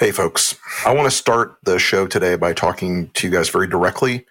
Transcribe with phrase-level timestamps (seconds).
[0.00, 0.56] Hey, folks.
[0.86, 4.24] I want to start the show today by talking to you guys very directly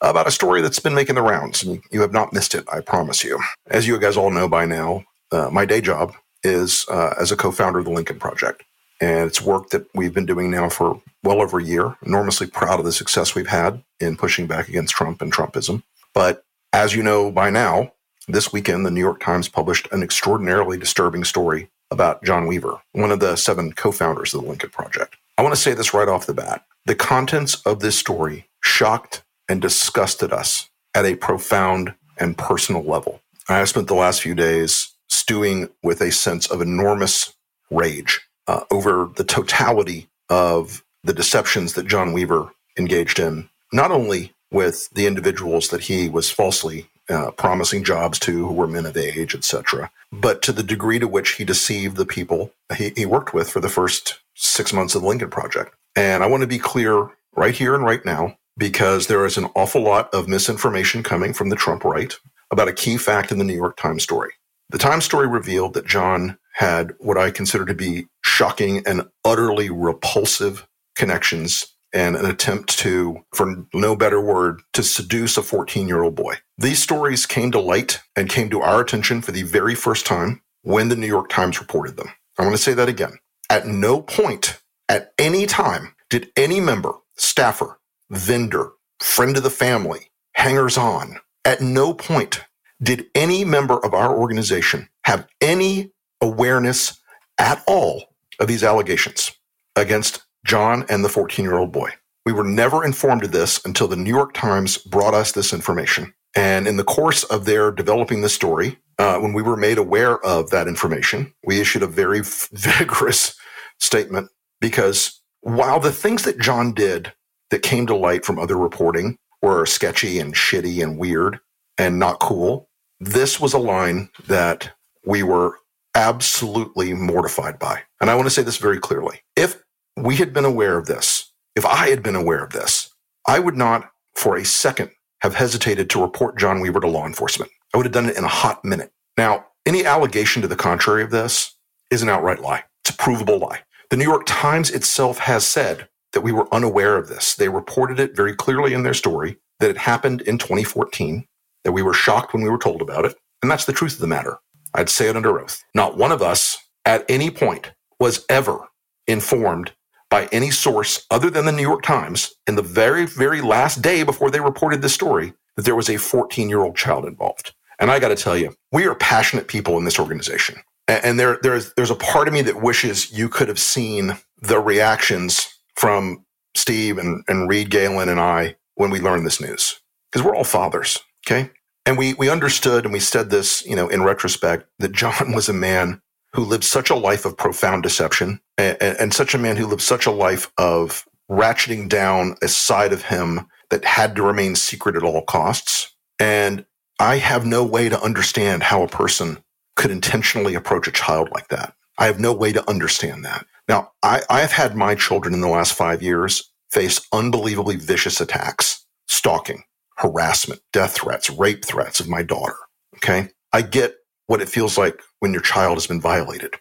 [0.00, 2.82] about a story that's been making the rounds, and you have not missed it, I
[2.82, 3.40] promise you.
[3.66, 6.12] As you guys all know by now, uh, my day job
[6.44, 8.62] is uh, as a co founder of the Lincoln Project.
[9.00, 11.96] And it's work that we've been doing now for well over a year.
[12.06, 15.82] Enormously proud of the success we've had in pushing back against Trump and Trumpism.
[16.14, 17.90] But as you know by now,
[18.28, 23.10] this weekend, the New York Times published an extraordinarily disturbing story about John Weaver, one
[23.10, 25.16] of the seven co founders of the Lincoln Project.
[25.36, 26.64] I want to say this right off the bat.
[26.86, 33.20] The contents of this story shocked and disgusted us at a profound and personal level.
[33.48, 37.32] I have spent the last few days stewing with a sense of enormous
[37.70, 44.32] rage uh, over the totality of the deceptions that John Weaver engaged in, not only
[44.50, 48.96] with the individuals that he was falsely uh, promising jobs to who were men of
[48.96, 53.34] age, etc., but to the degree to which he deceived the people he, he worked
[53.34, 55.74] with for the first six months of the Lincoln Project.
[55.96, 59.46] And I want to be clear right here and right now because there is an
[59.54, 62.14] awful lot of misinformation coming from the Trump right
[62.50, 64.32] about a key fact in the New York Times story.
[64.70, 69.70] The Times story revealed that John had what I consider to be shocking and utterly
[69.70, 70.66] repulsive
[70.96, 76.14] connections and an attempt to, for no better word, to seduce a 14 year old
[76.14, 76.34] boy.
[76.56, 80.42] These stories came to light and came to our attention for the very first time
[80.62, 82.12] when the New York Times reported them.
[82.38, 83.18] I want to say that again.
[83.50, 87.78] At no point, at any time, did any member, staffer,
[88.10, 91.18] vendor, friend of the family, hangers on.
[91.44, 92.44] At no point
[92.82, 97.00] did any member of our organization have any awareness
[97.38, 98.04] at all
[98.38, 99.32] of these allegations
[99.74, 101.90] against John and the 14 year old boy.
[102.26, 106.12] We were never informed of this until the New York Times brought us this information.
[106.36, 110.18] And in the course of their developing the story, uh, when we were made aware
[110.24, 112.20] of that information, we issued a very
[112.52, 113.34] vigorous
[113.80, 117.12] statement because while the things that John did
[117.50, 121.40] that came to light from other reporting were sketchy and shitty and weird
[121.76, 122.68] and not cool.
[123.00, 124.72] This was a line that
[125.06, 125.58] we were
[125.94, 127.82] absolutely mortified by.
[128.00, 129.22] And I want to say this very clearly.
[129.36, 129.62] If
[130.04, 132.90] we had been aware of this, if I had been aware of this,
[133.26, 134.90] I would not for a second
[135.22, 137.50] have hesitated to report John Weaver to law enforcement.
[137.74, 138.92] I would have done it in a hot minute.
[139.16, 141.54] Now, any allegation to the contrary of this
[141.90, 142.64] is an outright lie.
[142.84, 143.60] It's a provable lie.
[143.90, 147.34] The New York Times itself has said that we were unaware of this.
[147.34, 151.26] They reported it very clearly in their story that it happened in 2014,
[151.64, 153.16] that we were shocked when we were told about it.
[153.42, 154.38] And that's the truth of the matter.
[154.74, 155.62] I'd say it under oath.
[155.74, 158.68] Not one of us at any point was ever
[159.06, 159.72] informed
[160.10, 164.02] by any source other than the New York Times in the very, very last day
[164.02, 167.52] before they reported this story that there was a 14 year old child involved.
[167.78, 170.56] And I got to tell you, we are passionate people in this organization.
[170.88, 174.58] And there, there's, there's a part of me that wishes you could have seen the
[174.58, 175.46] reactions
[175.76, 179.80] from Steve and, and Reed Galen and I when we learned this news
[180.10, 180.98] because we're all fathers.
[181.26, 181.50] Okay.
[181.84, 185.48] And we, we understood and we said this, you know, in retrospect that John was
[185.48, 186.00] a man
[186.32, 189.82] who lived such a life of profound deception and, and such a man who lived
[189.82, 194.96] such a life of ratcheting down a side of him that had to remain secret
[194.96, 195.94] at all costs.
[196.18, 196.64] And
[196.98, 199.38] I have no way to understand how a person
[199.76, 201.74] could intentionally approach a child like that.
[201.98, 203.46] I have no way to understand that.
[203.68, 208.84] Now, I, I've had my children in the last five years face unbelievably vicious attacks,
[209.06, 209.64] stalking,
[209.96, 212.56] harassment, death threats, rape threats of my daughter.
[212.96, 213.28] Okay.
[213.52, 213.96] I get
[214.26, 216.54] what it feels like when your child has been violated.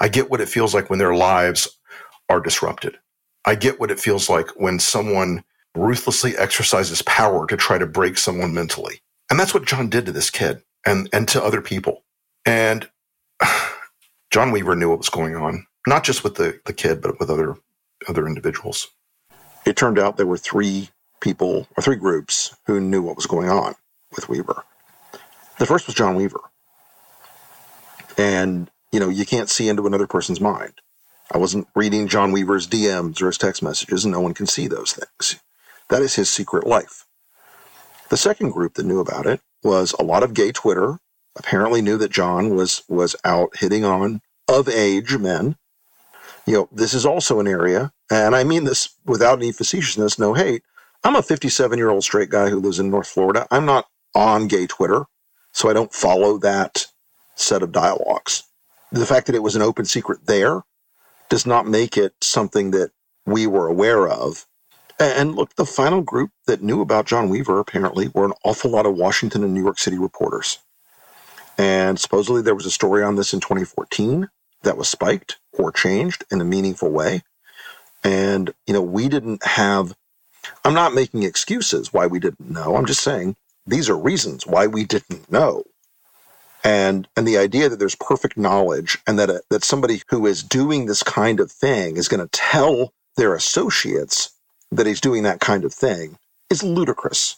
[0.00, 1.68] I get what it feels like when their lives
[2.28, 2.98] are disrupted.
[3.44, 5.44] I get what it feels like when someone
[5.76, 9.00] ruthlessly exercises power to try to break someone mentally.
[9.30, 12.04] And that's what John did to this kid and, and to other people.
[12.44, 12.88] And
[14.30, 17.30] John Weaver knew what was going on not just with the, the kid, but with
[17.30, 17.56] other
[18.08, 18.88] other individuals.
[19.64, 20.90] It turned out there were three
[21.20, 23.74] people or three groups who knew what was going on
[24.14, 24.64] with Weaver.
[25.58, 26.40] The first was John Weaver.
[28.16, 30.74] And, you know, you can't see into another person's mind.
[31.30, 34.68] I wasn't reading John Weaver's DMs or his text messages, and no one can see
[34.68, 35.40] those things.
[35.88, 37.04] That is his secret life.
[38.08, 40.98] The second group that knew about it was a lot of gay Twitter
[41.36, 45.56] apparently knew that John was was out hitting on of age men.
[46.46, 50.34] You know, this is also an area, and I mean this without any facetiousness, no
[50.34, 50.62] hate.
[51.02, 53.46] I'm a 57 year old straight guy who lives in North Florida.
[53.50, 55.06] I'm not on gay Twitter,
[55.52, 56.85] so I don't follow that
[57.36, 58.42] set of dialogues.
[58.90, 60.62] The fact that it was an open secret there
[61.28, 62.90] does not make it something that
[63.24, 64.46] we were aware of.
[64.98, 68.86] And look, the final group that knew about John Weaver apparently were an awful lot
[68.86, 70.58] of Washington and New York City reporters.
[71.58, 74.28] And supposedly there was a story on this in 2014
[74.62, 77.22] that was spiked or changed in a meaningful way.
[78.04, 79.94] And, you know, we didn't have,
[80.64, 82.76] I'm not making excuses why we didn't know.
[82.76, 83.36] I'm just saying
[83.66, 85.64] these are reasons why we didn't know.
[86.66, 90.42] And, and the idea that there's perfect knowledge and that, a, that somebody who is
[90.42, 94.30] doing this kind of thing is going to tell their associates
[94.72, 96.18] that he's doing that kind of thing
[96.50, 97.36] is ludicrous.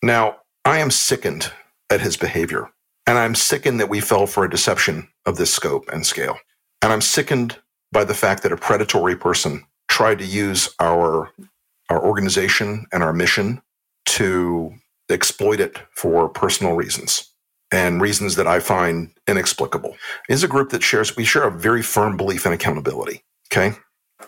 [0.00, 1.50] Now, I am sickened
[1.90, 2.70] at his behavior.
[3.04, 6.38] And I'm sickened that we fell for a deception of this scope and scale.
[6.82, 7.58] And I'm sickened
[7.90, 11.32] by the fact that a predatory person tried to use our,
[11.88, 13.60] our organization and our mission
[14.06, 14.72] to
[15.10, 17.31] exploit it for personal reasons
[17.72, 19.96] and reasons that I find inexplicable.
[20.28, 23.24] is a group that shares, we share a very firm belief in accountability.
[23.50, 23.76] Okay.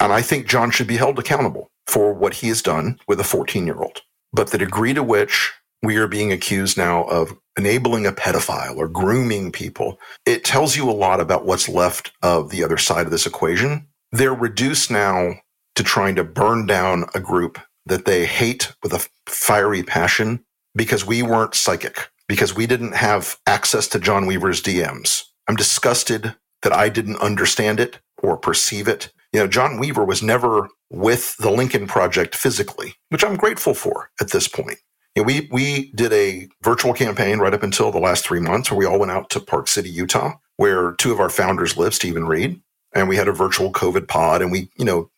[0.01, 3.25] And I think John should be held accountable for what he has done with a
[3.25, 4.01] 14 year old.
[4.33, 5.53] But the degree to which
[5.83, 10.91] we are being accused now of enabling a pedophile or grooming people, it tells you
[10.91, 13.87] a lot about what's left of the other side of this equation.
[14.11, 15.35] They're reduced now
[15.77, 20.45] to trying to burn down a group that they hate with a fiery passion
[20.75, 25.25] because we weren't psychic, because we didn't have access to John Weaver's DMs.
[25.49, 29.13] I'm disgusted that I didn't understand it or perceive it.
[29.33, 34.11] You know, John Weaver was never with the Lincoln Project physically, which I'm grateful for
[34.21, 34.79] at this point.
[35.15, 38.71] You know, we we did a virtual campaign right up until the last three months,
[38.71, 41.95] where we all went out to Park City, Utah, where two of our founders live,
[41.95, 42.61] Stephen Reed,
[42.95, 45.11] and we had a virtual COVID pod, and we you know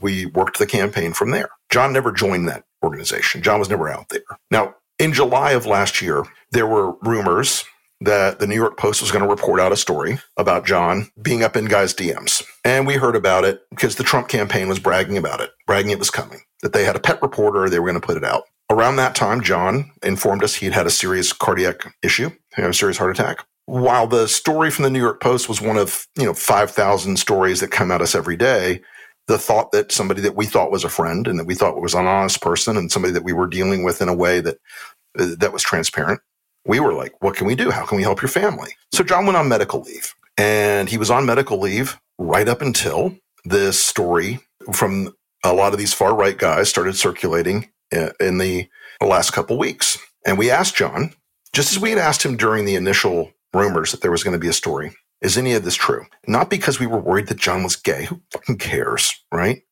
[0.00, 1.48] we worked the campaign from there.
[1.70, 3.42] John never joined that organization.
[3.42, 4.22] John was never out there.
[4.50, 7.64] Now, in July of last year, there were rumors
[8.00, 11.42] that the New York Post was going to report out a story about John being
[11.42, 12.44] up in guys' DMs.
[12.64, 15.98] And we heard about it because the Trump campaign was bragging about it, bragging it
[15.98, 18.44] was coming, that they had a pet reporter, they were going to put it out.
[18.70, 23.10] Around that time, John informed us he'd had a serious cardiac issue, a serious heart
[23.10, 23.44] attack.
[23.66, 27.60] While the story from the New York Post was one of, you know, 5,000 stories
[27.60, 28.82] that come at us every day,
[29.26, 31.94] the thought that somebody that we thought was a friend and that we thought was
[31.94, 34.58] an honest person and somebody that we were dealing with in a way that
[35.18, 36.20] uh, that was transparent,
[36.66, 37.70] we were like, what can we do?
[37.70, 38.74] How can we help your family?
[38.92, 43.16] So John went on medical leave and he was on medical leave right up until
[43.44, 44.40] this story
[44.72, 48.68] from a lot of these far right guys started circulating in the
[49.00, 49.98] last couple weeks.
[50.26, 51.12] And we asked John,
[51.52, 54.40] just as we had asked him during the initial rumors that there was going to
[54.40, 56.04] be a story, is any of this true?
[56.28, 58.04] Not because we were worried that John was gay.
[58.04, 59.62] Who fucking cares, right?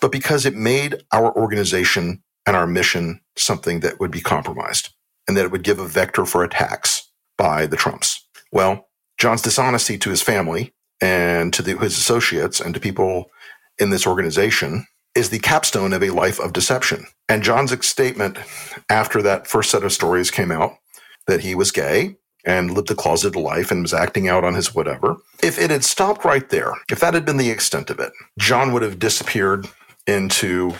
[0.00, 4.90] But because it made our organization and our mission something that would be compromised
[5.26, 8.24] and that it would give a vector for attacks by the Trumps.
[8.52, 8.86] Well,
[9.18, 13.30] John's dishonesty to his family and to the, his associates and to people
[13.78, 14.86] in this organization
[15.16, 17.04] is the capstone of a life of deception.
[17.28, 18.38] And John's statement
[18.88, 20.76] after that first set of stories came out
[21.26, 24.74] that he was gay and lived a closeted life and was acting out on his
[24.74, 25.16] whatever.
[25.42, 28.72] If it had stopped right there, if that had been the extent of it, John
[28.72, 29.68] would have disappeared
[30.06, 30.74] into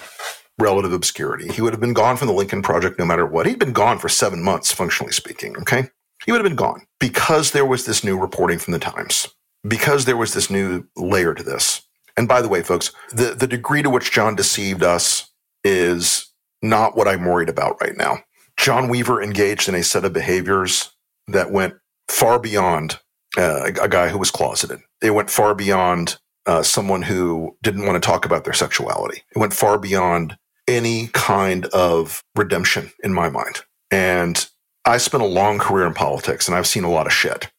[0.58, 1.48] relative obscurity.
[1.48, 3.46] He would have been gone from the Lincoln Project no matter what.
[3.46, 5.88] He'd been gone for seven months, functionally speaking, okay?
[6.24, 9.28] He would have been gone because there was this new reporting from the Times,
[9.66, 11.82] because there was this new layer to this.
[12.16, 15.30] And by the way, folks, the, the degree to which John deceived us
[15.64, 18.18] is not what I'm worried about right now.
[18.58, 20.90] John Weaver engaged in a set of behaviors
[21.32, 21.74] that went
[22.08, 22.98] far beyond
[23.36, 24.80] uh, a guy who was closeted.
[25.02, 29.22] It went far beyond uh, someone who didn't want to talk about their sexuality.
[29.34, 33.60] It went far beyond any kind of redemption in my mind.
[33.90, 34.48] And
[34.84, 37.50] I spent a long career in politics and I've seen a lot of shit.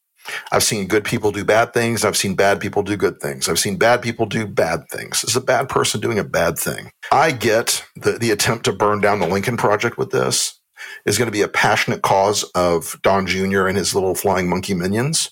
[0.51, 2.05] I've seen good people do bad things.
[2.05, 3.49] I've seen bad people do good things.
[3.49, 5.23] I've seen bad people do bad things.
[5.23, 6.91] Is a bad person doing a bad thing.
[7.11, 10.60] I get the, the attempt to burn down the Lincoln Project with this
[11.05, 13.67] is going to be a passionate cause of Don Jr.
[13.67, 15.31] and his little flying monkey minions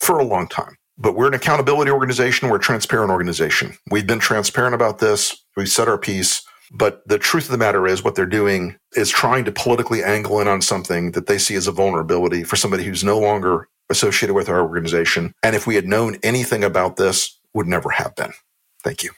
[0.00, 0.76] for a long time.
[0.96, 2.48] But we're an accountability organization.
[2.48, 3.76] We're a transparent organization.
[3.90, 5.44] We've been transparent about this.
[5.56, 6.42] We've said our piece.
[6.72, 10.40] But the truth of the matter is, what they're doing is trying to politically angle
[10.40, 14.34] in on something that they see as a vulnerability for somebody who's no longer associated
[14.34, 15.32] with our organization.
[15.42, 18.32] And if we had known anything about this, would never have been.
[18.84, 19.10] Thank you.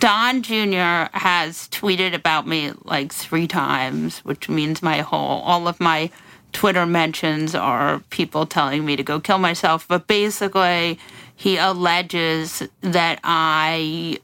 [0.00, 1.08] Don Jr.
[1.16, 6.10] has tweeted about me like three times, which means my whole, all of my
[6.52, 9.86] Twitter mentions are people telling me to go kill myself.
[9.86, 10.98] But basically,
[11.36, 14.18] He alleges that I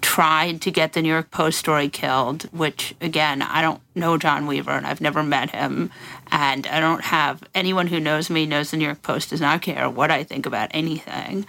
[0.00, 4.46] tried to get the New York Post story killed, which again, I don't know John
[4.46, 5.90] Weaver and I've never met him.
[6.30, 9.62] And I don't have anyone who knows me knows the New York Post does not
[9.62, 11.46] care what I think about anything.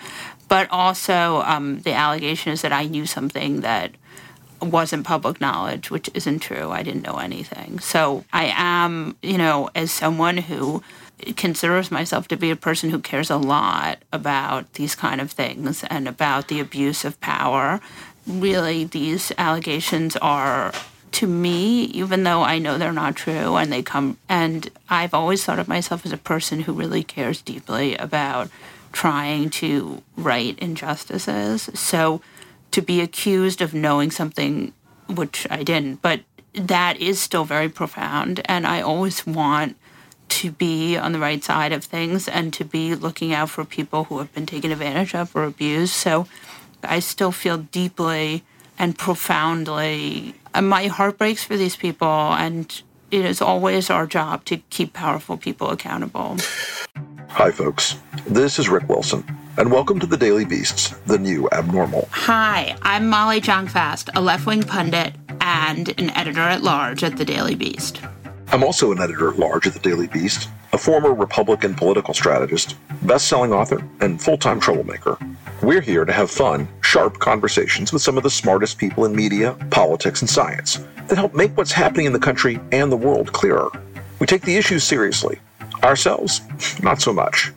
[0.48, 3.92] But also, um, the allegation is that I knew something that
[4.62, 6.72] wasn't public knowledge, which isn't true.
[6.72, 7.80] I didn't know anything.
[7.80, 10.82] So I am, you know, as someone who
[11.36, 15.84] considers myself to be a person who cares a lot about these kind of things
[15.86, 17.82] and about the abuse of power.
[18.27, 20.74] Really, these allegations are
[21.13, 25.44] to me, even though I know they're not true and they come, and I've always
[25.44, 28.50] thought of myself as a person who really cares deeply about
[28.91, 31.70] trying to right injustices.
[31.74, 32.22] So
[32.72, 34.74] to be accused of knowing something,
[35.08, 36.22] which I didn't, but
[36.53, 38.41] that is still very profound.
[38.46, 39.77] And I always want
[40.29, 44.06] to be on the right side of things and to be looking out for people
[44.06, 45.94] who have been taken advantage of or abused.
[45.94, 46.27] So
[46.84, 48.44] I still feel deeply
[48.79, 52.08] and profoundly, and my heart breaks for these people.
[52.08, 56.38] And it is always our job to keep powerful people accountable.
[57.38, 58.00] Hi, folks.
[58.25, 59.24] This is Rick Wilson,
[59.58, 62.10] and welcome to the Daily Beasts, the new abnormal.
[62.10, 67.24] Hi, I'm Molly Jong-Fast, a left wing pundit and an editor at large at the
[67.24, 68.01] Daily Beast.
[68.48, 72.75] I'm also an editor at large at the Daily Beast, a former Republican political strategist,
[73.03, 75.15] best selling author, and full time troublemaker.
[75.62, 79.53] We're here to have fun, sharp conversations with some of the smartest people in media,
[79.70, 83.70] politics, and science that help make what's happening in the country and the world clearer.
[84.17, 85.39] We take the issues seriously.
[85.84, 86.41] Ourselves,
[86.81, 87.51] not so much.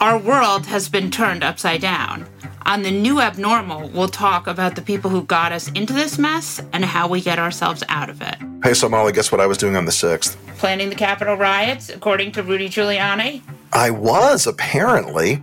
[0.00, 2.26] Our world has been turned upside down.
[2.64, 6.60] On the new abnormal, we'll talk about the people who got us into this mess
[6.72, 8.36] and how we get ourselves out of it.
[8.62, 10.36] Hey, so Molly, guess what I was doing on the 6th?
[10.58, 13.42] Planning the Capitol riots, according to Rudy Giuliani?
[13.72, 15.42] I was, apparently.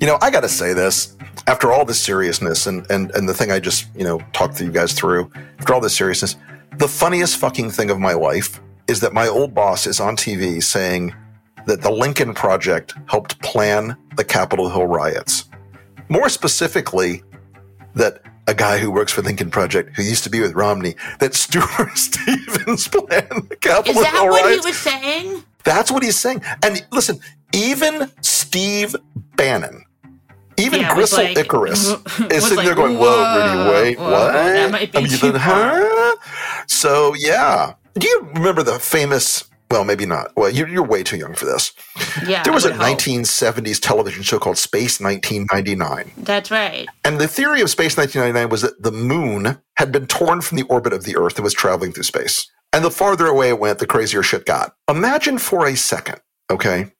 [0.00, 1.16] You know, I got to say this.
[1.48, 4.64] After all this seriousness and, and, and the thing I just, you know, talked to
[4.64, 6.36] you guys through, after all this seriousness,
[6.76, 10.62] the funniest fucking thing of my life is that my old boss is on TV
[10.62, 11.14] saying
[11.66, 15.48] that the Lincoln Project helped plan the Capitol Hill riots.
[16.08, 17.22] More specifically,
[17.94, 21.34] that a guy who works for Lincoln Project, who used to be with Romney, that
[21.42, 24.02] Stuart Stevens planned the Capitol Hill.
[24.02, 24.06] riots.
[24.06, 24.64] Is that what riots.
[24.64, 25.44] he was saying?
[25.64, 26.42] That's what he's saying.
[26.64, 27.20] And listen,
[27.54, 28.96] even Steve
[29.36, 29.84] Bannon,
[30.58, 31.88] even Yeah, Gristle like- Icarus
[32.30, 35.10] is sitting like, there going, "Whoa, Rudy, wait, whoa, what?" that might be I mean,
[35.10, 36.16] too huh?
[36.66, 39.44] So yeah, do you remember the famous?
[39.72, 40.32] Well, maybe not.
[40.36, 41.72] Well, you're, you're way too young for this.
[42.26, 42.42] Yeah.
[42.42, 42.98] There was a hope.
[42.98, 46.12] 1970s television show called Space 1999.
[46.18, 46.86] That's right.
[47.06, 50.64] And the theory of Space 1999 was that the moon had been torn from the
[50.64, 52.50] orbit of the Earth and was traveling through space.
[52.74, 54.74] And the farther away it went, the crazier shit got.
[54.90, 56.92] Imagine for a second, okay?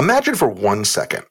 [0.00, 1.24] Imagine for one second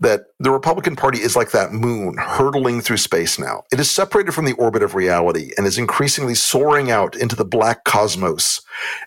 [0.00, 3.64] that the Republican Party is like that moon hurtling through space now.
[3.70, 7.44] It is separated from the orbit of reality and is increasingly soaring out into the
[7.44, 8.62] black cosmos,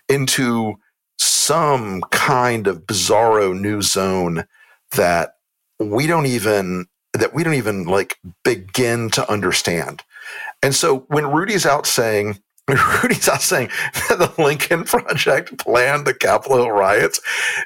[0.08, 0.76] into
[1.18, 4.46] some kind of bizarro new zone
[4.92, 5.34] that
[5.78, 10.02] we don't even that we don't even like begin to understand.
[10.62, 12.40] And so when Rudy's out saying
[13.02, 13.70] Rudy's out saying
[14.08, 17.20] that the Lincoln Project planned the Capitol Hill riots,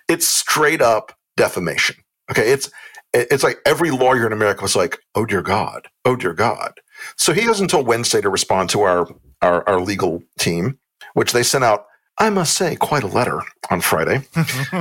[0.09, 1.97] it's straight up defamation.
[2.31, 2.71] Okay, it's
[3.13, 6.81] it's like every lawyer in America was like, "Oh dear God, oh dear God."
[7.17, 9.09] So he has until Wednesday to respond to our
[9.41, 10.79] our, our legal team,
[11.15, 11.87] which they sent out.
[12.19, 13.41] I must say, quite a letter
[13.71, 14.27] on Friday,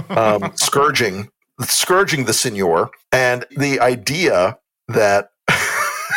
[0.10, 1.30] um, scourging
[1.62, 4.58] scourging the senor, and the idea
[4.88, 5.32] that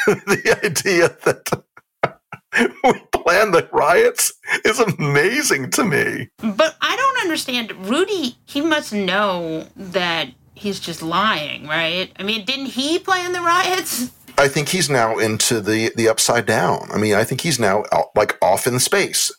[0.07, 1.65] the idea that
[2.85, 4.33] we planned the riots
[4.65, 6.29] is amazing to me.
[6.39, 7.73] But I don't understand.
[7.89, 12.13] Rudy, he must know that he's just lying, right?
[12.19, 14.11] I mean, didn't he plan the riots?
[14.43, 16.89] I think he's now into the the upside down.
[16.93, 19.31] I mean, I think he's now out, like off in space.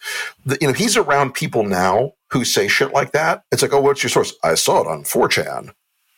[0.45, 3.43] The, you know, he's around people now who say shit like that.
[3.51, 4.33] It's like, oh, what's your source?
[4.45, 5.73] I saw it on 4chan.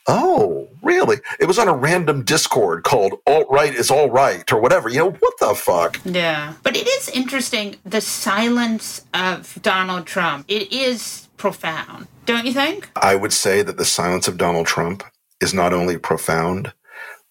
[0.07, 1.17] Oh, really?
[1.39, 4.87] It was on a random Discord called Alt Right is All Right or whatever.
[4.87, 5.99] You know, what the fuck?
[6.05, 6.53] Yeah.
[6.61, 10.45] But it is interesting the silence of Donald Trump.
[10.47, 12.91] It is profound, don't you think?
[12.95, 15.03] I would say that the silence of Donald Trump
[15.41, 16.71] is not only profound,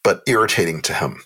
[0.04, 1.23] but irritating to him.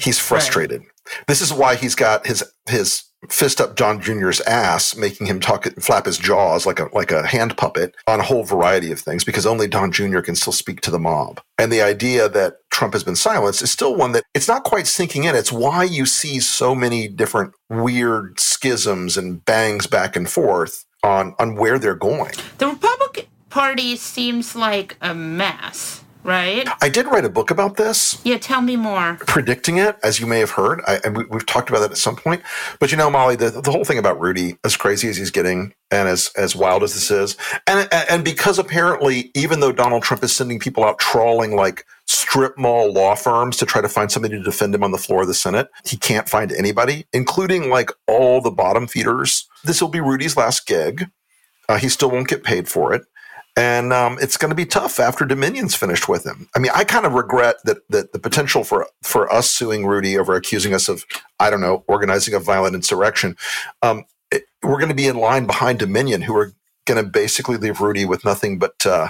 [0.00, 0.82] He's frustrated.
[1.26, 5.64] This is why he's got his his fist up Don Jr.'s ass, making him talk
[5.80, 9.24] flap his jaws like a like a hand puppet on a whole variety of things,
[9.24, 10.20] because only Don Jr.
[10.20, 11.40] can still speak to the mob.
[11.58, 14.86] And the idea that Trump has been silenced is still one that it's not quite
[14.86, 15.34] sinking in.
[15.34, 21.34] It's why you see so many different weird schisms and bangs back and forth on
[21.38, 22.32] on where they're going.
[22.58, 26.03] The Republican Party seems like a mess.
[26.24, 26.66] Right?
[26.80, 28.20] I did write a book about this.
[28.24, 29.18] Yeah, tell me more.
[29.26, 31.98] Predicting it, as you may have heard, I, and we, have talked about that at
[31.98, 32.42] some point.
[32.80, 35.74] But you know, Molly, the, the whole thing about Rudy, as crazy as he's getting,
[35.90, 40.24] and as as wild as this is, and and because apparently, even though Donald Trump
[40.24, 44.36] is sending people out trawling like strip mall law firms to try to find somebody
[44.36, 47.90] to defend him on the floor of the Senate, he can't find anybody, including like
[48.08, 49.48] all the bottom feeders.
[49.62, 51.10] This will be Rudy's last gig.
[51.66, 53.04] Uh, he still won't get paid for it
[53.56, 56.48] and um, it's going to be tough after Dominion's finished with him.
[56.56, 60.18] I mean, I kind of regret that that the potential for for us suing Rudy
[60.18, 61.04] over accusing us of
[61.38, 63.36] I don't know organizing a violent insurrection.
[63.82, 66.52] Um, it, we're going to be in line behind Dominion, who are
[66.86, 69.08] going to basically leave Rudy with nothing but uh,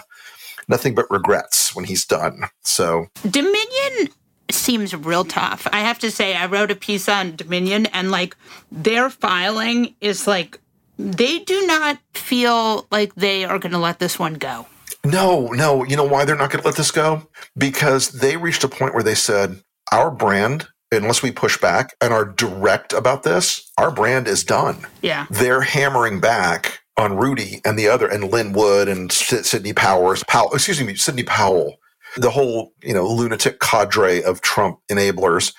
[0.68, 2.44] nothing but regrets when he's done.
[2.62, 4.10] So Dominion
[4.50, 5.66] seems real tough.
[5.72, 8.36] I have to say, I wrote a piece on Dominion, and like
[8.70, 10.60] their filing is like
[10.98, 14.66] they do not feel like they are going to let this one go.
[15.04, 15.84] No, no.
[15.84, 17.28] You know why they're not going to let this go?
[17.56, 19.60] Because they reached a point where they said,
[19.92, 24.86] our brand, unless we push back and are direct about this, our brand is done.
[25.02, 25.26] Yeah.
[25.30, 30.54] They're hammering back on Rudy and the other, and Lin Wood and Sidney Powers, Powell,
[30.54, 31.76] excuse me, Sidney Powell,
[32.16, 35.52] the whole, you know, lunatic cadre of Trump enablers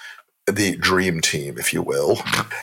[0.47, 2.19] the dream team, if you will.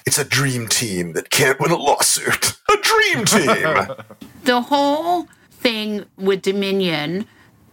[0.06, 2.56] It's a dream team that can't win a lawsuit.
[2.70, 3.96] A dream team.
[4.44, 7.26] the whole thing with Dominion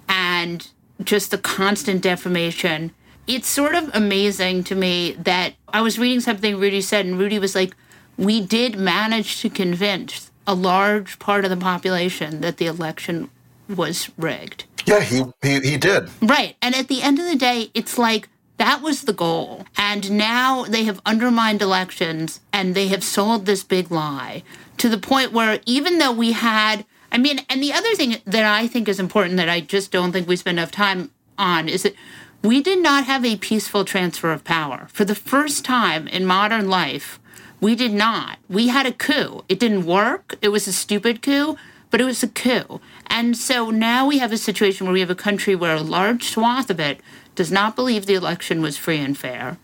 [0.07, 0.67] and
[1.03, 2.91] just the constant defamation,
[3.27, 7.39] it's sort of amazing to me that I was reading something Rudy said, and Rudy
[7.39, 7.75] was like,
[8.17, 13.29] We did manage to convince a large part of the population that the election
[13.67, 14.65] was rigged.
[14.85, 16.09] Yeah, he, he, he did.
[16.21, 16.55] Right.
[16.61, 18.27] And at the end of the day, it's like,
[18.59, 19.65] that was the goal.
[19.77, 24.43] And now they have undermined elections and they have sold this big lie
[24.77, 28.45] to the point where even though we had, I mean, and the other thing that
[28.45, 31.83] I think is important that I just don't think we spend enough time on is
[31.83, 31.95] that
[32.43, 34.87] we did not have a peaceful transfer of power.
[34.91, 37.17] For the first time in modern life,
[37.61, 38.39] we did not.
[38.49, 39.43] We had a coup.
[39.47, 40.37] It didn't work.
[40.41, 41.57] It was a stupid coup,
[41.91, 42.81] but it was a coup.
[43.07, 46.23] And so now we have a situation where we have a country where a large
[46.23, 46.99] swath of it
[47.39, 49.57] does not believe the election was free and fair.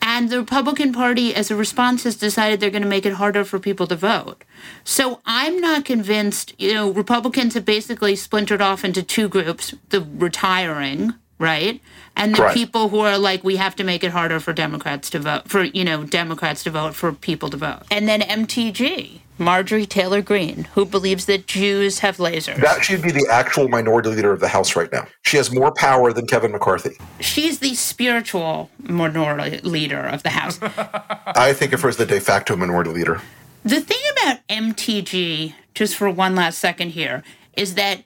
[0.00, 3.44] And the Republican Party, as a response, has decided they're going to make it harder
[3.44, 4.44] for people to vote.
[4.82, 10.00] So I'm not convinced, you know, Republicans have basically splintered off into two groups the
[10.00, 11.82] retiring, right?
[12.16, 12.54] And the right.
[12.54, 15.64] people who are like, we have to make it harder for Democrats to vote, for,
[15.64, 17.82] you know, Democrats to vote, for people to vote.
[17.90, 22.60] And then MTG, Marjorie Taylor Greene, who believes that Jews have lasers.
[22.60, 25.06] That should be the actual minority leader of the House right now.
[25.22, 26.96] She has more power than Kevin McCarthy.
[27.20, 30.58] She's the spiritual minority leader of the House.
[30.62, 33.20] I think of her as the de facto minority leader.
[33.64, 37.22] The thing about MTG, just for one last second here,
[37.54, 38.04] is that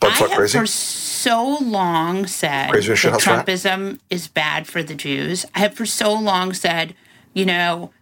[0.00, 0.58] I have crazy?
[0.58, 5.46] for so long said that Trumpism is bad for the Jews.
[5.54, 6.94] I have for so long said,
[7.34, 7.92] you know,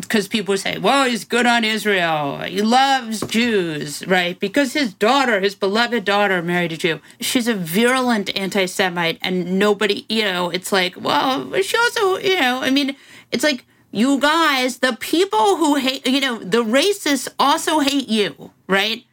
[0.00, 2.40] because people say, well, he's good on Israel.
[2.40, 4.38] He loves Jews, right?
[4.38, 7.00] Because his daughter, his beloved daughter, married a Jew.
[7.20, 12.40] She's a virulent anti Semite, and nobody, you know, it's like, well, she also, you
[12.40, 12.96] know, I mean,
[13.32, 18.50] it's like, you guys, the people who hate, you know, the racists also hate you,
[18.66, 19.04] right?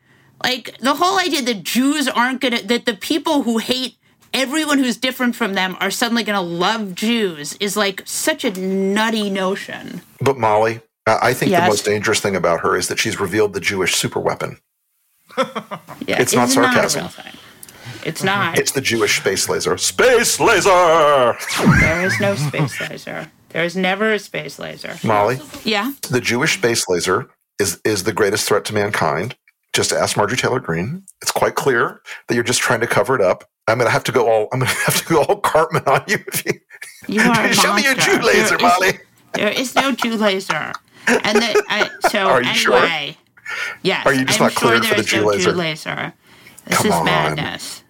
[0.44, 3.98] Like the whole idea that Jews aren't gonna, that the people who hate
[4.36, 8.52] everyone who's different from them are suddenly going to love Jews is like such a
[8.52, 10.02] nutty notion.
[10.22, 11.64] But Molly, I think yes.
[11.64, 14.60] the most dangerous thing about her is that she's revealed the Jewish superweapon.
[16.06, 17.06] yeah, it's, not sarcasm.
[17.06, 17.36] Not
[18.06, 18.60] it's not.
[18.60, 19.78] It's the Jewish space laser.
[19.78, 21.36] Space laser!
[21.80, 23.32] There is no space laser.
[23.50, 24.96] There is never a space laser.
[25.04, 25.40] Molly?
[25.64, 25.94] Yeah?
[26.10, 29.36] The Jewish space laser is, is the greatest threat to mankind.
[29.74, 31.04] Just ask Marjorie Taylor Greene.
[31.22, 33.46] It's quite clear that you're just trying to cover it up.
[33.68, 34.48] I'm gonna have to go all.
[34.52, 36.54] I'm gonna have to go all Cartman on you if you.
[37.08, 38.88] You are show me your Jew laser, there Molly.
[38.90, 39.00] Is,
[39.34, 40.72] there is no Jew laser,
[41.08, 43.74] and the, I, so are you anyway, sure?
[43.82, 45.52] yes, are you just I'm not sure for the Jew no laser?
[45.52, 46.14] Jew laser.
[46.66, 47.06] This Come is on.
[47.06, 47.84] madness.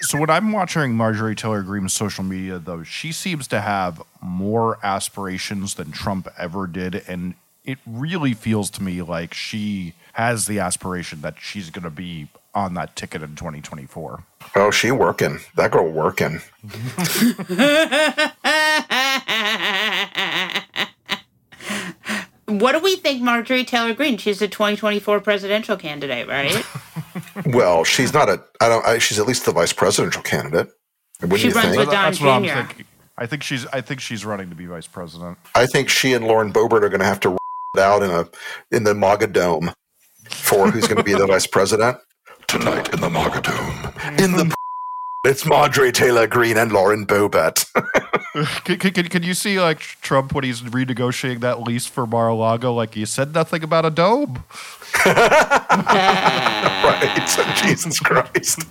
[0.00, 4.78] so when I'm watching Marjorie Taylor Greene's social media, though, she seems to have more
[4.82, 10.58] aspirations than Trump ever did, and it really feels to me like she has the
[10.58, 14.24] aspiration that she's going to be on that ticket in 2024.
[14.56, 15.40] Oh, she working.
[15.56, 16.40] That girl working.
[22.46, 24.16] what do we think Marjorie Taylor Greene?
[24.16, 26.64] She's a 2024 presidential candidate, right?
[27.46, 28.42] well, she's not a.
[28.60, 28.86] I don't.
[28.86, 30.68] I, she's at least the vice presidential candidate.
[31.20, 31.78] Wouldn't she you runs think?
[31.78, 32.24] with Don That's Jr.
[32.24, 32.86] what I'm thinking.
[33.16, 33.66] I think she's.
[33.66, 35.38] I think she's running to be vice president.
[35.54, 37.36] I think she and Lauren Boebert are going to have to
[37.78, 38.28] out in a
[38.70, 39.72] in the MAGA dome
[40.28, 41.98] for who's going to be the vice president
[42.46, 43.84] tonight in the MAGA dome
[44.18, 44.54] in the
[45.24, 47.66] It's Marjorie Taylor Greene and Lauren Boebert.
[48.64, 52.72] can, can, can, you see like Trump when he's renegotiating that lease for Mar-a-Lago?
[52.72, 54.42] Like he said nothing about a dome.
[55.06, 55.54] right.
[57.64, 58.64] Jesus Christ.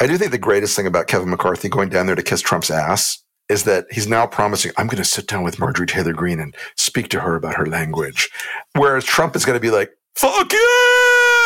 [0.00, 2.70] I do think the greatest thing about Kevin McCarthy going down there to kiss Trump's
[2.70, 6.40] ass is that he's now promising, I'm going to sit down with Marjorie Taylor Greene
[6.40, 8.30] and speak to her about her language.
[8.74, 10.50] Whereas Trump is going to be like, fuck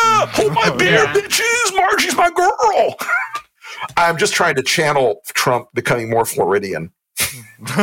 [0.08, 0.32] Oh, yeah!
[0.32, 1.12] Hold my beer, yeah.
[1.12, 1.76] bitches!
[1.76, 2.96] Margie's my girl!
[3.96, 6.92] I'm just trying to channel Trump becoming more Floridian.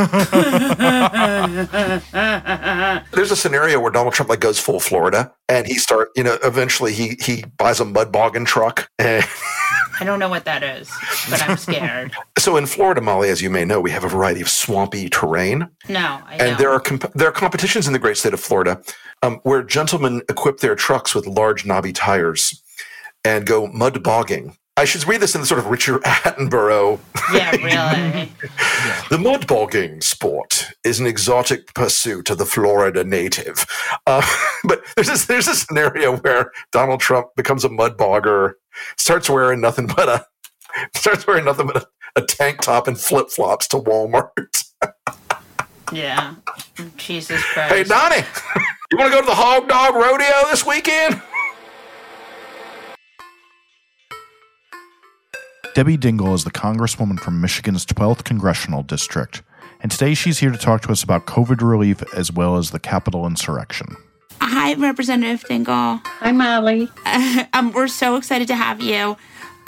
[3.12, 6.38] There's a scenario where Donald Trump like goes full Florida and he start, you know,
[6.44, 9.26] eventually he he buys a mud bogging truck and
[10.04, 10.92] I don't know what that is,
[11.30, 12.12] but I'm scared.
[12.38, 15.70] so in Florida, Molly, as you may know, we have a variety of swampy terrain.
[15.88, 18.84] No, I and there are comp- there are competitions in the great state of Florida
[19.22, 22.62] um, where gentlemen equip their trucks with large knobby tires
[23.24, 27.00] and go mud bogging I should read this in the sort of Richard Attenborough.
[27.32, 28.32] Yeah, really.
[29.10, 33.66] the mudbogging sport is an exotic pursuit of the Florida native.
[34.08, 34.26] Uh,
[34.64, 38.54] but there's this, there's a scenario where Donald Trump becomes a mudbogger,
[38.98, 40.26] starts wearing nothing but a
[40.96, 44.32] starts wearing nothing but a, a tank top and flip flops to Walmart.
[45.92, 46.34] yeah.
[46.98, 47.74] Jesus Christ.
[47.74, 48.26] Hey Donnie,
[48.92, 51.22] you want to go to the hog dog rodeo this weekend?
[55.74, 59.42] Debbie Dingell is the Congresswoman from Michigan's 12th Congressional District,
[59.82, 62.80] and today she's here to talk to us about COVID relief as well as the
[62.80, 63.98] Capitol insurrection.
[64.40, 66.00] Hi, Representative Dingell.
[66.06, 66.90] Hi, Molly.
[67.08, 69.18] Uh, um, we're so excited to have you.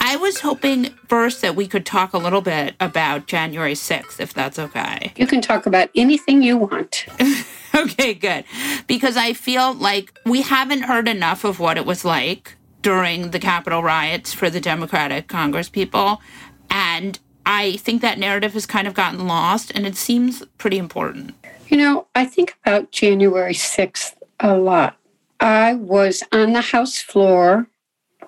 [0.00, 4.32] I was hoping first that we could talk a little bit about January 6th, if
[4.32, 5.12] that's okay.
[5.16, 7.06] You can talk about anything you want.
[7.74, 8.44] okay, good.
[8.86, 12.55] Because I feel like we haven't heard enough of what it was like
[12.86, 16.22] during the Capitol riots for the Democratic Congress people.
[16.70, 21.34] And I think that narrative has kind of gotten lost and it seems pretty important.
[21.66, 24.96] You know, I think about January 6th a lot.
[25.40, 27.66] I was on the House floor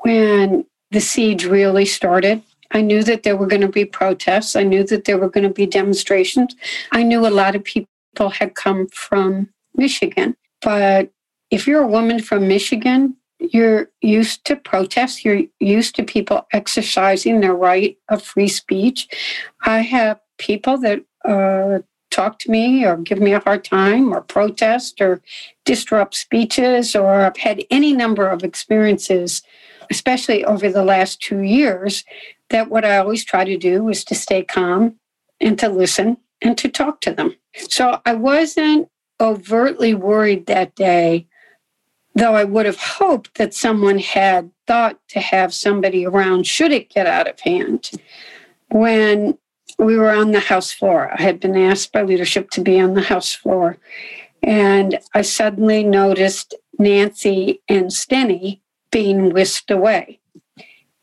[0.00, 2.42] when the siege really started.
[2.72, 4.56] I knew that there were going to be protests.
[4.56, 6.56] I knew that there were going to be demonstrations.
[6.90, 10.36] I knew a lot of people had come from Michigan.
[10.62, 11.12] But
[11.48, 17.40] if you're a woman from Michigan, you're used to protests, you're used to people exercising
[17.40, 19.08] their right of free speech.
[19.64, 24.22] I have people that uh, talk to me or give me a hard time or
[24.22, 25.20] protest or
[25.64, 29.42] disrupt speeches, or I've had any number of experiences,
[29.90, 32.04] especially over the last two years,
[32.50, 34.96] that what I always try to do is to stay calm
[35.40, 37.34] and to listen and to talk to them.
[37.54, 38.88] So I wasn't
[39.20, 41.26] overtly worried that day
[42.18, 46.90] though I would have hoped that someone had thought to have somebody around should it
[46.90, 47.90] get out of hand.
[48.70, 49.38] When
[49.78, 52.94] we were on the House floor, I had been asked by leadership to be on
[52.94, 53.78] the House floor,
[54.42, 60.20] and I suddenly noticed Nancy and Steny being whisked away.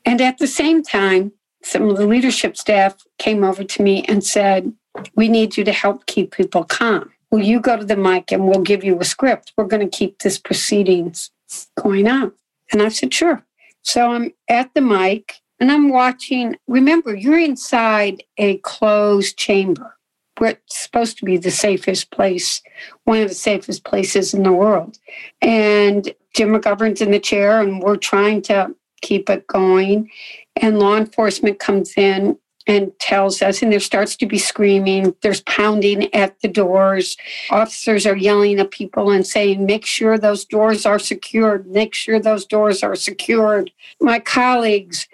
[0.05, 1.31] And at the same time,
[1.63, 4.73] some of the leadership staff came over to me and said,
[5.15, 7.11] We need you to help keep people calm.
[7.31, 9.53] Will you go to the mic and we'll give you a script?
[9.57, 11.31] We're going to keep this proceedings
[11.77, 12.31] going on.
[12.71, 13.43] And I said, Sure.
[13.81, 16.57] So I'm at the mic and I'm watching.
[16.67, 19.95] Remember, you're inside a closed chamber
[20.37, 22.61] where it's supposed to be the safest place,
[23.05, 24.97] one of the safest places in the world.
[25.41, 30.09] And Jim McGovern's in the chair, and we're trying to keep it going.
[30.57, 35.15] And law enforcement comes in and tells us, and there starts to be screaming.
[35.21, 37.15] There's pounding at the doors.
[37.51, 41.67] Officers are yelling at people and saying, Make sure those doors are secured.
[41.67, 43.71] Make sure those doors are secured.
[44.01, 45.07] My colleagues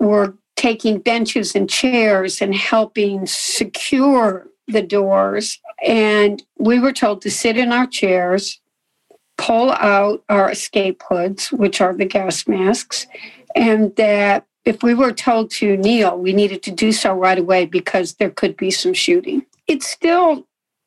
[0.00, 5.60] were taking benches and chairs and helping secure the doors.
[5.84, 8.60] And we were told to sit in our chairs,
[9.36, 13.06] pull out our escape hoods, which are the gas masks,
[13.54, 17.64] and that if we were told to kneel, we needed to do so right away
[17.64, 19.46] because there could be some shooting.
[19.68, 20.46] It still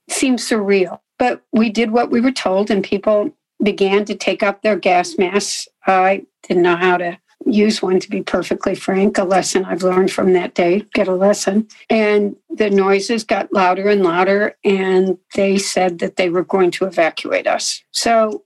[0.10, 3.32] seems surreal, but we did what we were told, and people
[3.64, 5.68] began to take up their gas masks.
[5.88, 9.18] I didn't know how to use one, to be perfectly frank.
[9.18, 11.68] A lesson I've learned from that day, get a lesson.
[11.90, 16.86] And the noises got louder and louder, and they said that they were going to
[16.86, 17.82] evacuate us.
[17.92, 18.44] So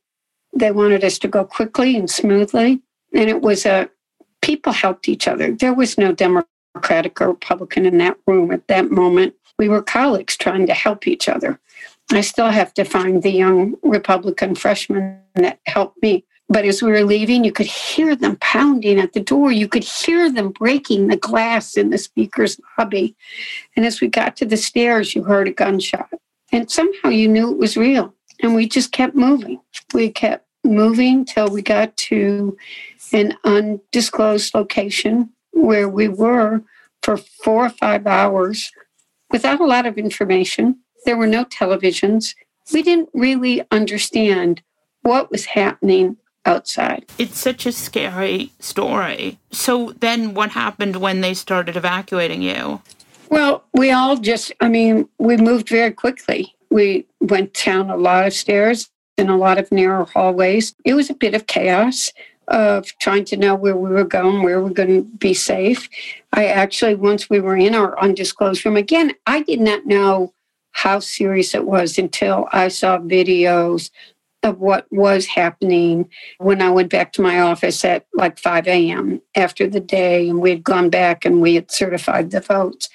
[0.56, 2.82] they wanted us to go quickly and smoothly.
[3.15, 3.89] And it was a
[4.44, 5.52] people helped each other.
[5.52, 9.34] There was no Democratic or Republican in that room at that moment.
[9.58, 11.60] We were colleagues trying to help each other.
[12.12, 16.26] I still have to find the young Republican freshman that helped me.
[16.50, 19.52] But as we were leaving, you could hear them pounding at the door.
[19.52, 23.16] You could hear them breaking the glass in the speaker's lobby.
[23.78, 26.10] And as we got to the stairs, you heard a gunshot.
[26.52, 28.14] And somehow you knew it was real.
[28.42, 29.62] And we just kept moving.
[29.94, 32.58] We kept moving till we got to
[33.12, 36.62] an undisclosed location where we were
[37.02, 38.71] for four or five hours
[39.32, 40.80] without a lot of information.
[41.06, 42.36] There were no televisions.
[42.71, 44.62] We didn't really understand
[45.02, 47.06] what was happening outside.
[47.17, 49.39] It's such a scary story.
[49.52, 52.82] So then what happened when they started evacuating you?
[53.30, 56.56] Well, we all just, I mean, we moved very quickly.
[56.69, 60.76] We went down a lot of stairs in a lot of narrow hallways.
[60.86, 62.12] It was a bit of chaos
[62.47, 65.88] of trying to know where we were going, where we are going to be safe.
[66.34, 70.34] I actually, once we were in our undisclosed room, again, I did not know
[70.71, 73.91] how serious it was until I saw videos
[74.41, 79.21] of what was happening when I went back to my office at like 5 a.m.
[79.36, 82.89] after the day and we had gone back and we had certified the votes.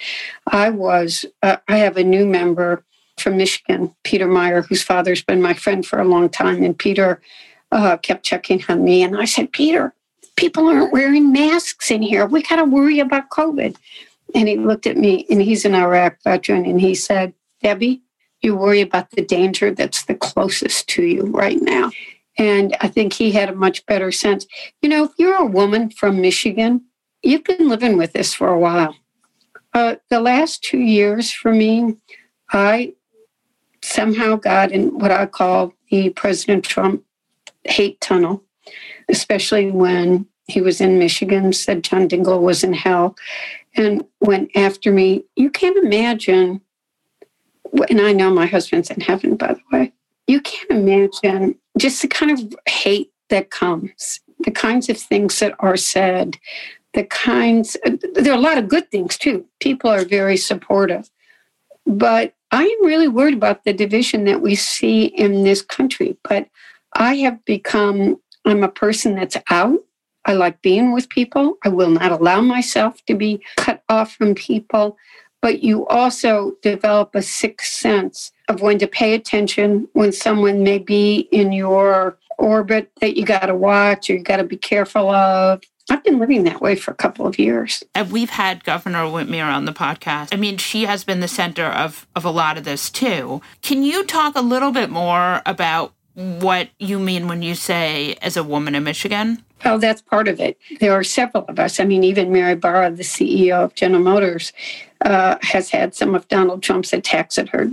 [0.46, 2.85] I was, uh, I have a new member
[3.20, 6.62] from Michigan, Peter Meijer, whose father's been my friend for a long time.
[6.62, 7.20] And Peter
[7.72, 9.02] uh, kept checking on me.
[9.02, 9.94] And I said, Peter,
[10.37, 12.26] people aren't wearing masks in here.
[12.26, 13.76] We got to worry about COVID.
[14.35, 18.02] And he looked at me, and he's an Iraq veteran, and he said, Debbie,
[18.42, 21.90] you worry about the danger that's the closest to you right now.
[22.37, 24.46] And I think he had a much better sense.
[24.81, 26.85] You know, if you're a woman from Michigan,
[27.22, 28.94] you've been living with this for a while.
[29.74, 31.96] Uh, the last two years for me,
[32.52, 32.94] I
[33.88, 37.05] somehow got in what I call the President Trump
[37.64, 38.42] hate tunnel,
[39.09, 43.16] especially when he was in Michigan, said John Dingell was in hell,
[43.74, 45.24] and went after me.
[45.37, 46.61] You can't imagine,
[47.88, 49.92] and I know my husband's in heaven, by the way.
[50.27, 55.55] You can't imagine just the kind of hate that comes, the kinds of things that
[55.61, 56.37] are said,
[56.94, 59.46] the kinds, uh, there are a lot of good things too.
[59.61, 61.11] People are very supportive.
[61.87, 66.17] But I am really worried about the division that we see in this country.
[66.29, 66.49] But
[66.95, 69.79] I have become, I'm a person that's out.
[70.25, 71.59] I like being with people.
[71.65, 74.97] I will not allow myself to be cut off from people.
[75.41, 80.79] But you also develop a sixth sense of when to pay attention, when someone may
[80.79, 85.11] be in your orbit that you got to watch or you got to be careful
[85.11, 85.63] of.
[85.90, 87.83] I've been living that way for a couple of years.
[87.94, 90.29] And we've had Governor Whitmer on the podcast.
[90.33, 93.40] I mean, she has been the center of, of a lot of this too.
[93.62, 98.37] Can you talk a little bit more about what you mean when you say as
[98.37, 99.44] a woman in Michigan?
[99.64, 100.59] Oh, that's part of it.
[100.81, 101.81] There are several of us.
[101.81, 104.53] I mean, even Mary Barra, the CEO of General Motors,
[105.05, 107.70] uh, has had some of Donald Trump's attacks at her.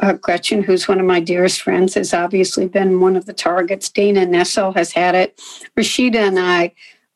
[0.00, 3.88] Uh, Gretchen, who's one of my dearest friends, has obviously been one of the targets.
[3.88, 5.36] Dana Nessel has had it.
[5.76, 6.72] Rashida and I,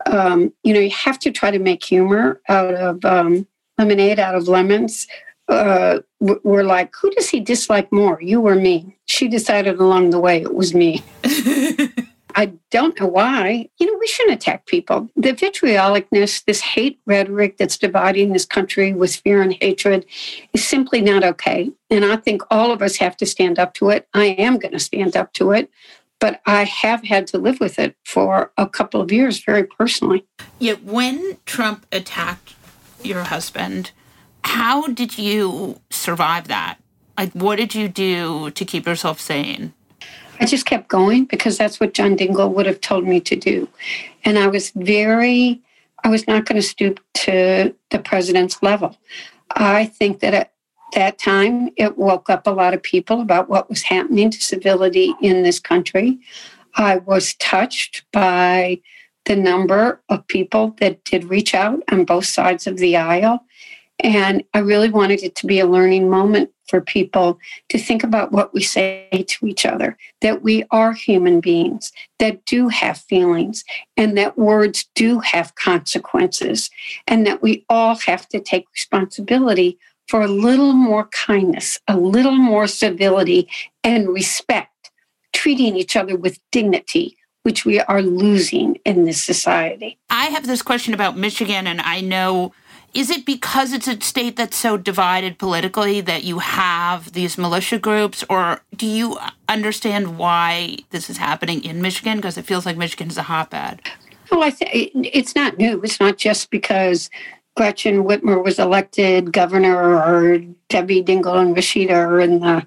[0.06, 3.46] um, you know, you have to try to make humor out of um,
[3.78, 5.06] lemonade, out of lemons
[5.48, 8.96] uh, were like, who does he dislike more, you or me?
[9.06, 11.02] She decided along the way it was me.
[12.34, 13.68] I don't know why.
[13.78, 15.10] You know, we shouldn't attack people.
[15.16, 20.06] The vitriolicness, this hate rhetoric that's dividing this country with fear and hatred
[20.54, 21.70] is simply not okay.
[21.90, 24.08] And I think all of us have to stand up to it.
[24.14, 25.70] I am going to stand up to it.
[26.22, 30.24] But I have had to live with it for a couple of years very personally.
[30.60, 32.54] Yet when Trump attacked
[33.02, 33.90] your husband,
[34.44, 36.76] how did you survive that?
[37.18, 39.72] Like, what did you do to keep yourself sane?
[40.38, 43.68] I just kept going because that's what John Dingell would have told me to do.
[44.24, 45.60] And I was very,
[46.04, 48.96] I was not going to stoop to the president's level.
[49.50, 50.52] I think that at
[50.92, 55.14] that time, it woke up a lot of people about what was happening to civility
[55.20, 56.18] in this country.
[56.74, 58.80] I was touched by
[59.24, 63.44] the number of people that did reach out on both sides of the aisle
[64.02, 68.32] and I really wanted it to be a learning moment for people to think about
[68.32, 73.62] what we say to each other, that we are human beings that do have feelings,
[73.96, 76.70] and that words do have consequences,
[77.06, 82.36] and that we all have to take responsibility for a little more kindness, a little
[82.36, 83.48] more civility
[83.82, 84.90] and respect,
[85.32, 89.98] treating each other with dignity, which we are losing in this society.
[90.10, 92.52] I have this question about Michigan, and I know
[92.94, 97.78] is it because it's a state that's so divided politically that you have these militia
[97.78, 102.18] groups, or do you understand why this is happening in Michigan?
[102.18, 103.80] Because it feels like Michigan is a hotbed.
[104.30, 105.80] Well, I think it's not new.
[105.82, 107.08] It's not just because
[107.56, 110.38] Gretchen Whitmer was elected governor or
[110.68, 112.66] Debbie Dingell and Rashida are in the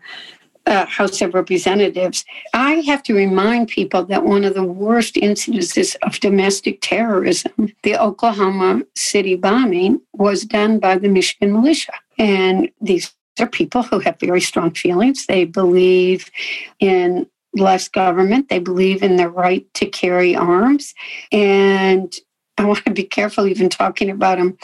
[0.68, 2.26] uh, House of Representatives.
[2.54, 7.98] I have to remind people that one of the worst incidences of domestic terrorism, the
[7.98, 11.94] Oklahoma City bombing, was done by the Michigan militia.
[12.18, 15.26] And these are people who have very strong feelings.
[15.26, 16.32] They believe
[16.80, 20.94] in less government, they believe in the right to carry arms.
[21.32, 22.14] And
[22.58, 24.58] I want to be careful even talking about them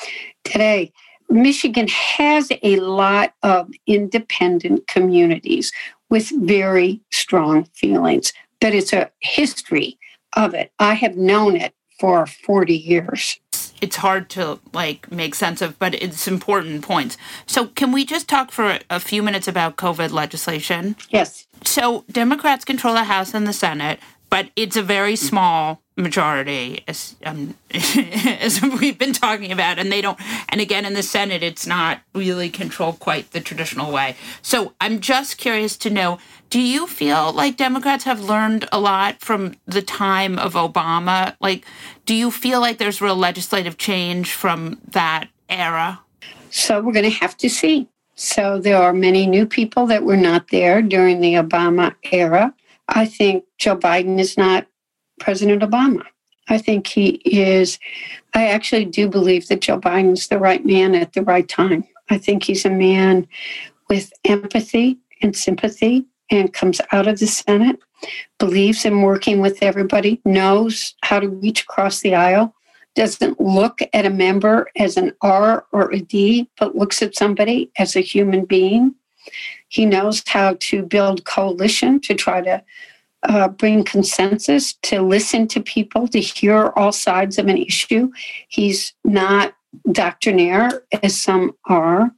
[0.43, 0.91] today.
[1.30, 5.71] Michigan has a lot of independent communities
[6.10, 9.97] with very strong feelings, but it's a history
[10.36, 10.71] of it.
[10.80, 13.39] I have known it for 40 years.
[13.82, 17.17] It's hard to like make sense of, but it's important points.
[17.47, 20.95] So, can we just talk for a few minutes about COVID legislation?
[21.10, 21.47] Yes.
[21.63, 23.99] So, Democrats control the House and the Senate,
[24.32, 27.54] but it's a very small majority as um,
[28.39, 30.17] as we've been talking about and they don't
[30.50, 34.15] and again in the senate it's not really controlled quite the traditional way.
[34.41, 36.17] So i'm just curious to know
[36.50, 41.36] do you feel like democrats have learned a lot from the time of obama?
[41.39, 41.65] Like
[42.08, 46.00] do you feel like there's real legislative change from that era?
[46.50, 47.88] So we're going to have to see.
[48.15, 52.54] So there are many new people that were not there during the obama era
[52.91, 54.67] i think joe biden is not
[55.21, 56.04] President Obama.
[56.49, 57.80] I think he is,
[58.34, 61.86] I actually do believe that Joe Biden's the right man at the right time.
[62.10, 63.27] I think he's a man
[63.88, 67.80] with empathy and sympathy and comes out of the Senate,
[68.39, 72.54] believes in working with everybody, knows how to reach across the aisle,
[72.95, 77.71] doesn't look at a member as an R or a D, but looks at somebody
[77.77, 78.95] as a human being.
[79.71, 82.62] He knows how to build coalition to try to
[83.23, 88.12] uh, bring consensus, to listen to people, to hear all sides of an issue.
[88.49, 89.53] He's not
[89.89, 92.12] doctrinaire, as some are.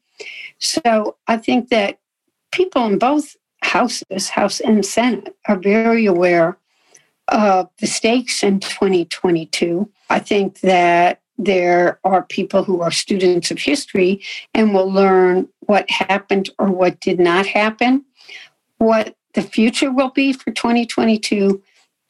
[0.57, 1.99] So I think that
[2.51, 6.57] people in both houses, House and Senate, are very aware
[7.27, 9.87] of the stakes in 2022.
[10.09, 14.21] I think that there are people who are students of history
[14.53, 18.05] and will learn what happened or what did not happen.
[18.77, 21.61] What the future will be for 2022,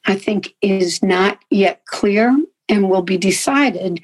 [0.04, 2.36] I think, is not yet clear
[2.68, 4.00] and will be decided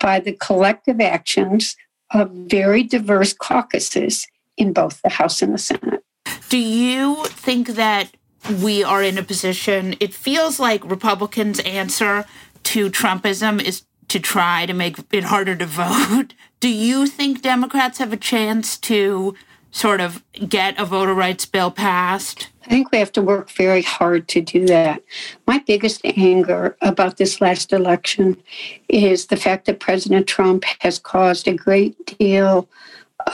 [0.00, 1.76] by the collective actions
[2.12, 6.04] of very diverse caucuses in both the House and the Senate.
[6.48, 8.10] Do you think that
[8.62, 9.96] we are in a position?
[10.00, 12.24] It feels like Republicans' answer
[12.64, 13.84] to Trumpism is
[14.14, 16.34] to try to make it harder to vote.
[16.60, 19.34] Do you think Democrats have a chance to
[19.72, 22.48] sort of get a voter rights bill passed?
[22.64, 25.02] I think we have to work very hard to do that.
[25.48, 28.40] My biggest anger about this last election
[28.88, 32.68] is the fact that President Trump has caused a great deal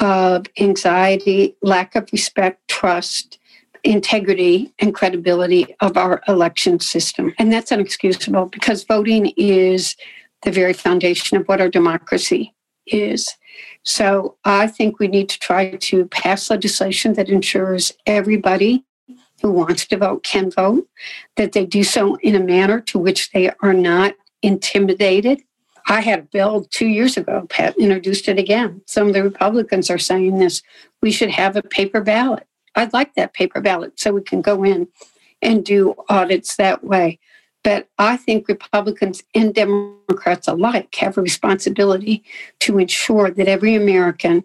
[0.00, 3.38] of anxiety, lack of respect, trust,
[3.84, 7.34] integrity, and credibility of our election system.
[7.38, 9.94] And that's unexcusable because voting is
[10.42, 12.54] the very foundation of what our democracy
[12.86, 13.28] is.
[13.82, 18.84] So I think we need to try to pass legislation that ensures everybody
[19.42, 20.86] who wants to vote can vote,
[21.36, 25.42] that they do so in a manner to which they are not intimidated.
[25.86, 28.82] I had a bill two years ago, Pat introduced it again.
[28.86, 30.62] Some of the Republicans are saying this
[31.02, 32.46] we should have a paper ballot.
[32.74, 34.88] I'd like that paper ballot so we can go in
[35.42, 37.18] and do audits that way.
[37.62, 42.24] But I think Republicans and Democrats alike have a responsibility
[42.60, 44.44] to ensure that every American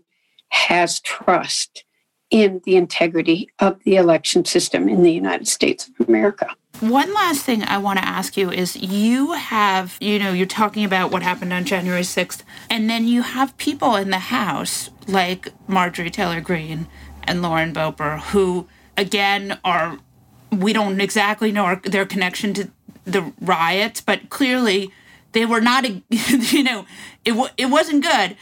[0.49, 1.83] has trust
[2.29, 6.55] in the integrity of the election system in the United States of America.
[6.81, 10.83] One last thing I want to ask you is you have, you know, you're talking
[10.83, 15.47] about what happened on January 6th, and then you have people in the House like
[15.67, 16.87] Marjorie Taylor Greene
[17.23, 19.99] and Lauren Boebert who, again, are,
[20.51, 22.71] we don't exactly know our, their connection to
[23.05, 24.91] the riots, but clearly
[25.31, 26.85] they were not, you know,
[27.23, 28.35] it, it wasn't good.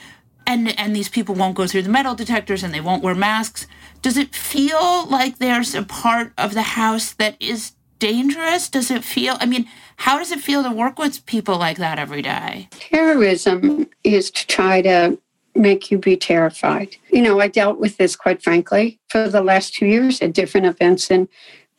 [0.45, 3.65] And and these people won't go through the metal detectors and they won't wear masks.
[4.01, 8.69] Does it feel like there's a part of the house that is dangerous?
[8.69, 11.97] Does it feel i mean how does it feel to work with people like that
[11.97, 12.67] every day?
[12.71, 15.17] Terrorism is to try to
[15.55, 16.97] make you be terrified.
[17.09, 20.65] You know i dealt with this quite frankly for the last two years at different
[20.65, 21.29] events in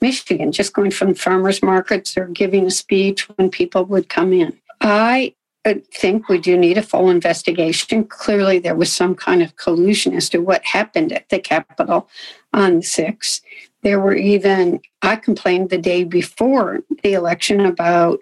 [0.01, 4.59] michigan just going from farmers markets or giving a speech when people would come in
[4.81, 5.35] i
[5.67, 8.05] I think we do need a full investigation.
[8.05, 12.09] Clearly, there was some kind of collusion as to what happened at the Capitol
[12.53, 13.41] on the 6th.
[13.83, 18.19] There were even, I complained the day before the election about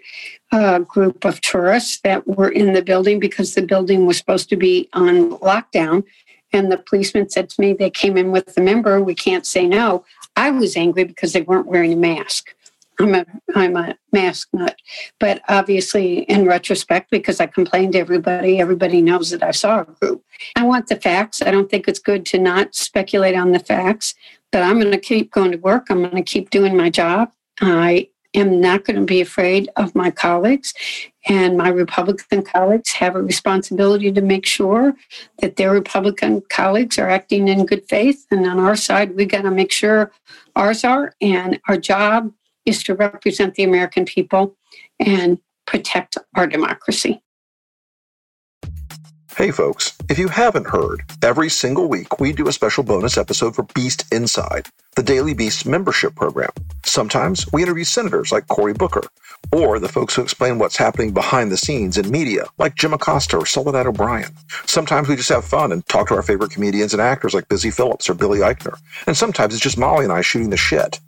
[0.53, 4.57] a group of tourists that were in the building because the building was supposed to
[4.57, 6.05] be on lockdown.
[6.53, 9.67] And the policeman said to me, they came in with the member, we can't say
[9.67, 10.05] no.
[10.37, 12.55] I was angry because they weren't wearing a mask.
[13.01, 13.25] I'm a
[13.55, 14.77] I'm a mask nut,
[15.19, 19.85] but obviously, in retrospect, because I complained to everybody, everybody knows that I saw a
[19.85, 20.23] group.
[20.57, 21.43] I want the facts.
[21.43, 24.15] I don't think it's good to not speculate on the facts,
[24.51, 25.87] but I'm going to keep going to work.
[25.89, 27.33] I'm going to keep doing my job.
[27.61, 30.75] I am not going to be afraid of my colleagues,
[31.29, 34.95] and my Republican colleagues have a responsibility to make sure
[35.39, 38.27] that their Republican colleagues are acting in good faith.
[38.31, 40.11] And on our side, we got to make sure
[40.57, 41.15] ours are.
[41.21, 42.33] And our job
[42.67, 44.57] is to represent the American people
[44.99, 47.22] and protect our democracy.
[49.35, 53.55] Hey folks, if you haven't heard, every single week we do a special bonus episode
[53.55, 56.51] for Beast Inside, the Daily Beast membership program.
[56.85, 59.01] Sometimes we interview senators like Cory Booker,
[59.51, 63.39] or the folks who explain what's happening behind the scenes in media like Jim Acosta
[63.39, 64.37] or Soledad O'Brien.
[64.67, 67.71] Sometimes we just have fun and talk to our favorite comedians and actors like Busy
[67.71, 68.79] Phillips or Billy Eichner.
[69.07, 71.01] And sometimes it's just Molly and I shooting the shit.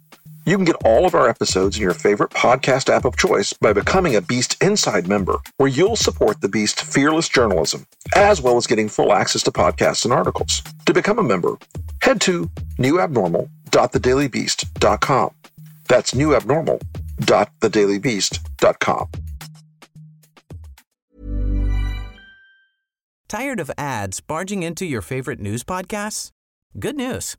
[0.46, 3.72] You can get all of our episodes in your favorite podcast app of choice by
[3.72, 8.66] becoming a Beast Inside member, where you'll support the Beast fearless journalism, as well as
[8.66, 10.62] getting full access to podcasts and articles.
[10.84, 11.56] To become a member,
[12.02, 15.30] head to newabnormal.thedailybeast.com.
[15.88, 19.06] That's newabnormal.thedailybeast.com.
[23.26, 26.30] Tired of ads barging into your favorite news podcasts?
[26.78, 27.38] Good news.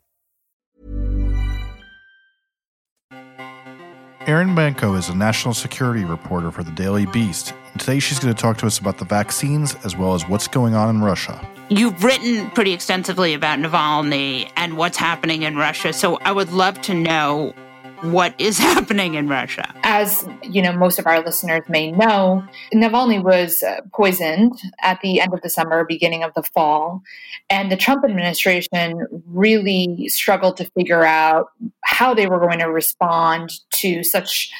[4.27, 7.55] Erin Banco is a national security reporter for the Daily Beast.
[7.71, 10.47] And today she's going to talk to us about the vaccines as well as what's
[10.47, 11.43] going on in Russia.
[11.69, 15.91] You've written pretty extensively about Navalny and what's happening in Russia.
[15.91, 17.55] So I would love to know
[18.01, 19.73] what is happening in Russia.
[19.83, 22.43] As you know, most of our listeners may know,
[22.73, 27.01] Navalny was uh, poisoned at the end of the summer, beginning of the fall,
[27.49, 31.51] and the Trump administration really struggled to figure out
[31.83, 33.51] how they were going to respond
[33.81, 34.51] to such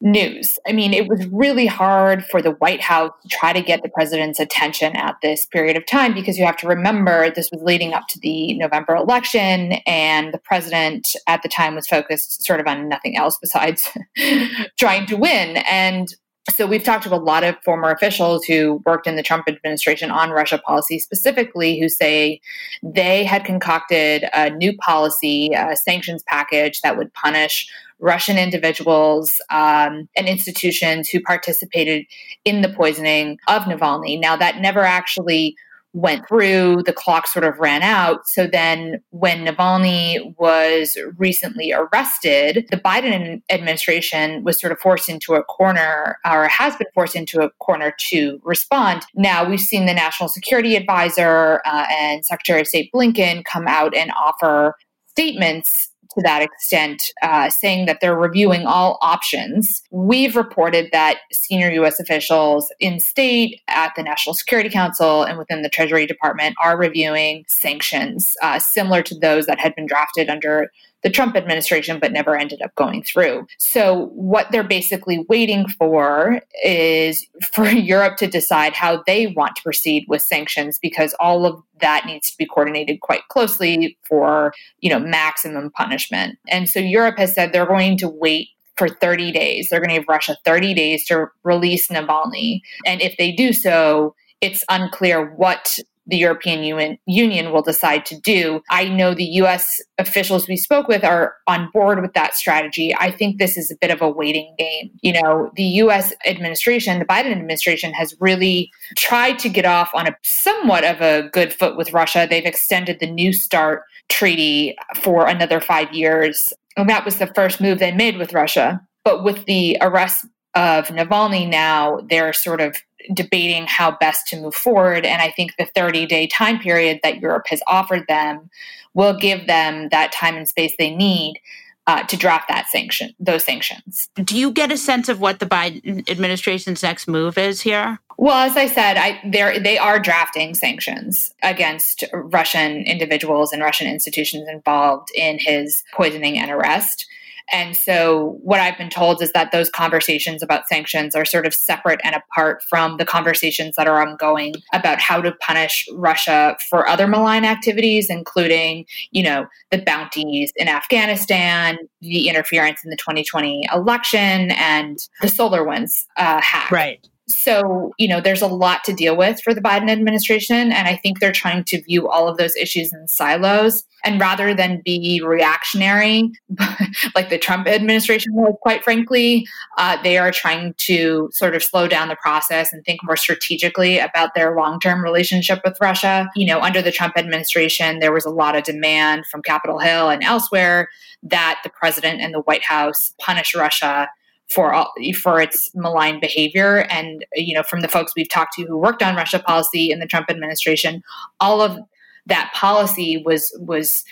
[0.00, 0.58] news.
[0.66, 3.90] I mean, it was really hard for the White House to try to get the
[3.90, 7.92] president's attention at this period of time because you have to remember this was leading
[7.92, 12.66] up to the November election, and the president at the time was focused sort of
[12.66, 13.88] on nothing else besides
[14.78, 15.58] trying to win.
[15.58, 16.08] And
[16.48, 20.10] so we've talked to a lot of former officials who worked in the Trump administration
[20.10, 22.40] on Russia policy specifically who say
[22.82, 27.70] they had concocted a new policy, a sanctions package that would punish
[28.00, 32.06] Russian individuals um, and institutions who participated
[32.44, 34.18] in the poisoning of Navalny.
[34.20, 35.54] Now, that never actually
[35.92, 38.28] went through, the clock sort of ran out.
[38.28, 45.34] So then, when Navalny was recently arrested, the Biden administration was sort of forced into
[45.34, 49.02] a corner, or has been forced into a corner to respond.
[49.14, 53.94] Now, we've seen the National Security Advisor uh, and Secretary of State Blinken come out
[53.94, 54.76] and offer
[55.08, 59.82] statements to that extent, uh, saying that they're reviewing all options.
[59.90, 62.00] We've reported that senior U.S.
[62.00, 67.44] officials in state, at the National Security Council, and within the Treasury Department are reviewing
[67.48, 70.70] sanctions uh, similar to those that had been drafted under
[71.02, 73.46] the Trump administration, but never ended up going through.
[73.58, 79.62] So, what they're basically waiting for is for Europe to decide how they want to
[79.62, 84.90] proceed with sanctions, because all of that needs to be coordinated quite closely for, you
[84.90, 86.38] know, maximum punishment.
[86.48, 89.68] And so, Europe has said they're going to wait for 30 days.
[89.68, 92.60] They're going to give Russia 30 days to release Navalny.
[92.86, 98.18] And if they do so, it's unclear what the European Union, Union will decide to
[98.20, 98.62] do.
[98.70, 102.94] I know the US officials we spoke with are on board with that strategy.
[102.98, 104.90] I think this is a bit of a waiting game.
[105.02, 110.06] You know, the US administration, the Biden administration has really tried to get off on
[110.06, 112.26] a somewhat of a good foot with Russia.
[112.28, 116.52] They've extended the New START treaty for another 5 years.
[116.76, 118.80] And that was the first move they made with Russia.
[119.04, 122.76] But with the arrest of Navalny now, they're sort of
[123.12, 125.04] debating how best to move forward.
[125.04, 128.50] And I think the 30 day time period that Europe has offered them
[128.94, 131.40] will give them that time and space they need
[131.86, 134.08] uh, to drop that sanction, those sanctions.
[134.14, 137.98] Do you get a sense of what the Biden administration's next move is here?
[138.16, 144.46] Well, as I said, I, they are drafting sanctions against Russian individuals and Russian institutions
[144.48, 147.06] involved in his poisoning and arrest.
[147.52, 151.54] And so, what I've been told is that those conversations about sanctions are sort of
[151.54, 156.88] separate and apart from the conversations that are ongoing about how to punish Russia for
[156.88, 163.66] other malign activities, including, you know, the bounties in Afghanistan, the interference in the 2020
[163.74, 166.70] election, and the SolarWinds uh, hack.
[166.70, 167.06] Right.
[167.34, 170.72] So, you know, there's a lot to deal with for the Biden administration.
[170.72, 173.84] And I think they're trying to view all of those issues in silos.
[174.02, 176.30] And rather than be reactionary,
[177.14, 181.86] like the Trump administration was, quite frankly, uh, they are trying to sort of slow
[181.86, 186.28] down the process and think more strategically about their long term relationship with Russia.
[186.34, 190.08] You know, under the Trump administration, there was a lot of demand from Capitol Hill
[190.08, 190.88] and elsewhere
[191.22, 194.08] that the president and the White House punish Russia
[194.50, 194.92] for all,
[195.22, 196.86] for its malign behavior.
[196.90, 200.00] And you know, from the folks we've talked to who worked on Russia policy in
[200.00, 201.02] the Trump administration,
[201.38, 201.78] all of
[202.26, 204.04] that policy was was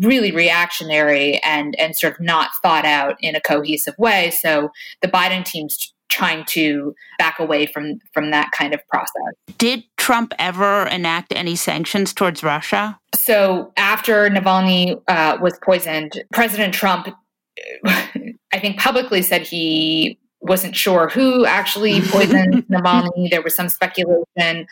[0.00, 4.30] really reactionary and and sort of not thought out in a cohesive way.
[4.30, 4.70] So
[5.00, 9.34] the Biden team's trying to back away from from that kind of process.
[9.58, 12.98] Did Trump ever enact any sanctions towards Russia?
[13.14, 17.08] So after Navalny uh, was poisoned, President Trump
[18.52, 23.30] I think publicly said he wasn't sure who actually poisoned Navalny.
[23.30, 24.66] There was some speculation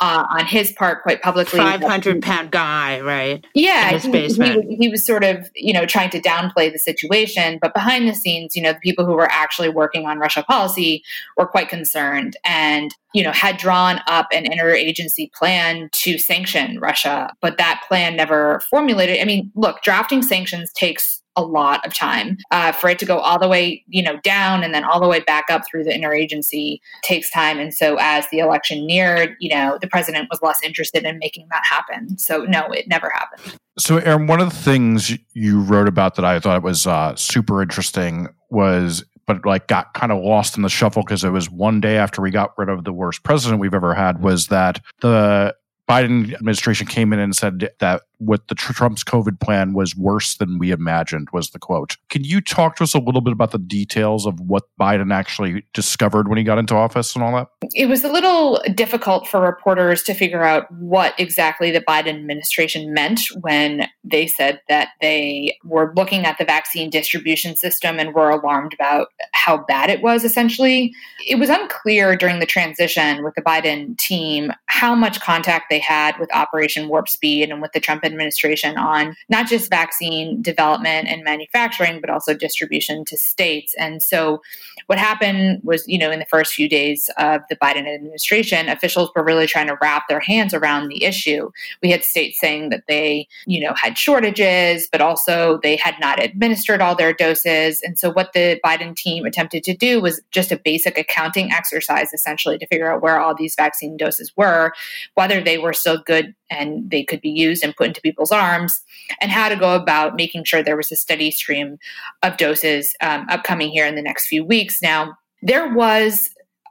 [0.00, 1.60] uh, on his part, quite publicly.
[1.60, 3.44] Five hundred pound guy, right?
[3.54, 7.72] Yeah, he, he, he, was sort of you know trying to downplay the situation, but
[7.72, 11.04] behind the scenes, you know, the people who were actually working on Russia policy
[11.36, 17.32] were quite concerned and you know had drawn up an interagency plan to sanction Russia,
[17.40, 19.20] but that plan never formulated.
[19.20, 23.18] I mean, look, drafting sanctions takes a lot of time uh, for it to go
[23.18, 25.90] all the way you know down and then all the way back up through the
[25.90, 27.58] interagency takes time.
[27.58, 31.46] And so as the election neared you know the president was less interested in making
[31.50, 32.18] that happen.
[32.18, 33.56] So no it never happened.
[33.78, 37.62] So Erin one of the things you wrote about that i thought was uh, super
[37.62, 41.80] interesting was but like got kind of lost in the shuffle because it was one
[41.80, 45.54] day after we got rid of the worst president we've ever had was that the
[45.88, 50.58] Biden administration came in and said that what the Trump's COVID plan was worse than
[50.58, 51.96] we imagined was the quote.
[52.08, 55.64] Can you talk to us a little bit about the details of what Biden actually
[55.72, 57.48] discovered when he got into office and all that?
[57.74, 62.92] It was a little difficult for reporters to figure out what exactly the Biden administration
[62.92, 68.30] meant when they said that they were looking at the vaccine distribution system and were
[68.30, 70.94] alarmed about how bad it was essentially.
[71.26, 76.18] It was unclear during the transition with the Biden team how much contact they had
[76.18, 82.00] with Operation Warp Speed and with the Trump on not just vaccine development and manufacturing,
[82.00, 83.74] but also distribution to states.
[83.78, 84.42] And so
[84.86, 89.10] what happened was, you know, in the first few days of the Biden administration, officials
[89.14, 91.50] were really trying to wrap their hands around the issue.
[91.82, 96.22] We had states saying that they, you know, had shortages, but also they had not
[96.22, 97.80] administered all their doses.
[97.82, 102.12] And so what the Biden team attempted to do was just a basic accounting exercise,
[102.12, 104.72] essentially, to figure out where all these vaccine doses were,
[105.14, 108.82] whether they were still good and they could be used and put into people's arms,
[109.20, 111.78] and how to go about making sure there was a steady stream
[112.22, 114.82] of doses um, upcoming here in the next few weeks.
[114.82, 116.30] Now, there was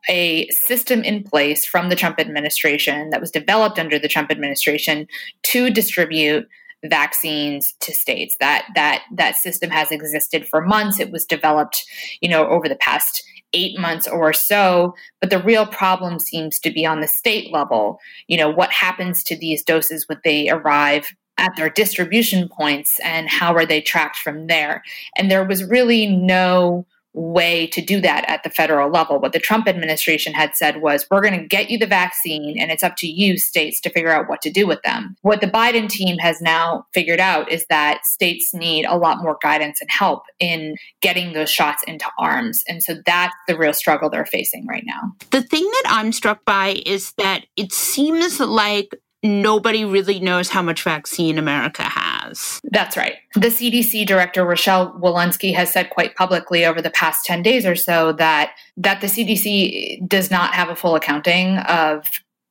[0.10, 5.08] a system in place from the Trump administration that was developed under the Trump administration
[5.44, 6.48] to distribute
[6.86, 11.86] vaccines to states that that that system has existed for months it was developed
[12.22, 13.24] you know over the past
[13.54, 14.96] eight months or so.
[15.20, 18.00] But the real problem seems to be on the state level.
[18.28, 23.28] You know, what happens to these doses when they arrive at their distribution points and
[23.28, 24.84] how are they tracked from there?
[25.16, 29.20] And there was really no way to do that at the federal level.
[29.20, 32.72] What the Trump administration had said was, we're going to get you the vaccine, and
[32.72, 35.18] it's up to you, states, to figure out what to do with them.
[35.22, 39.38] What the Biden team has now figured out is that states need a lot more
[39.42, 42.64] guidance and help in getting those shots into arms.
[42.68, 45.14] And so that's the real struggle they're facing right now.
[45.32, 50.62] The thing that I'm struck by is that it seems like nobody really knows how
[50.62, 52.60] much vaccine America has.
[52.64, 53.16] That's right.
[53.36, 57.76] The CDC director Rochelle Walensky has said quite publicly over the past 10 days or
[57.76, 62.06] so that that the CDC does not have a full accounting of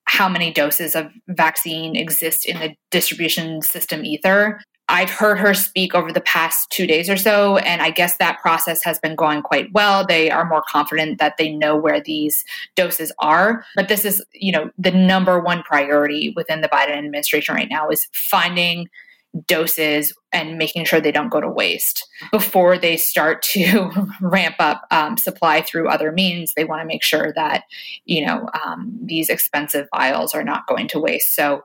[0.05, 4.61] how many doses of vaccine exist in the distribution system ether.
[4.91, 8.41] I've heard her speak over the past two days or so, and I guess that
[8.41, 10.05] process has been going quite well.
[10.05, 13.65] They are more confident that they know where these doses are.
[13.77, 17.89] But this is, you know, the number one priority within the Biden administration right now
[17.89, 18.89] is finding
[19.47, 22.07] doses and making sure they don't go to waste.
[22.31, 27.03] Before they start to ramp up um, supply through other means they want to make
[27.03, 27.65] sure that
[28.05, 31.35] you know um, these expensive vials are not going to waste.
[31.35, 31.63] So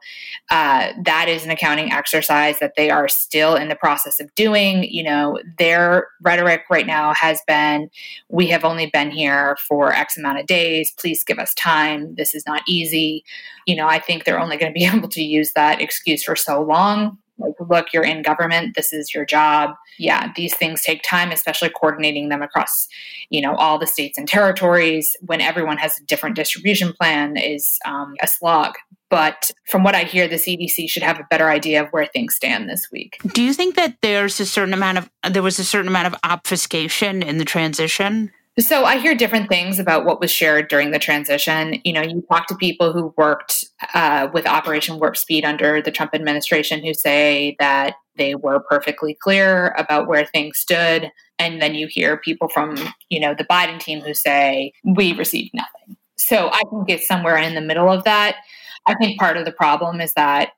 [0.50, 4.84] uh, that is an accounting exercise that they are still in the process of doing.
[4.84, 7.90] You know their rhetoric right now has been
[8.30, 10.92] we have only been here for x amount of days.
[11.00, 12.16] Please give us time.
[12.16, 13.24] This is not easy.
[13.66, 16.36] You know i think they're only going to be able to use that excuse for
[16.36, 18.76] so long like look you're in government.
[18.76, 19.72] This is your job.
[19.98, 22.88] Yeah these things take time especially coordinating them across
[23.30, 27.80] you know all the states and territories when everyone has a different distribution plan is
[27.86, 28.74] um, a slog.
[29.10, 32.36] But from what i hear the cdc should have a better idea of where things
[32.36, 33.18] stand this week.
[33.34, 36.16] Do you think that there's a certain amount of there was a certain amount of
[36.24, 41.00] obfuscation in the transition so I hear different things about what was shared during the
[41.00, 41.82] transition.
[41.84, 45.92] You know, you talk to people who worked uh, with Operation Warp Speed under the
[45.92, 51.12] Trump administration who say that they were perfectly clear about where things stood.
[51.38, 52.78] And then you hear people from,
[53.10, 55.98] you know, the Biden team who say, we received nothing.
[56.16, 58.38] So I think it's somewhere in the middle of that.
[58.86, 60.52] I think part of the problem is that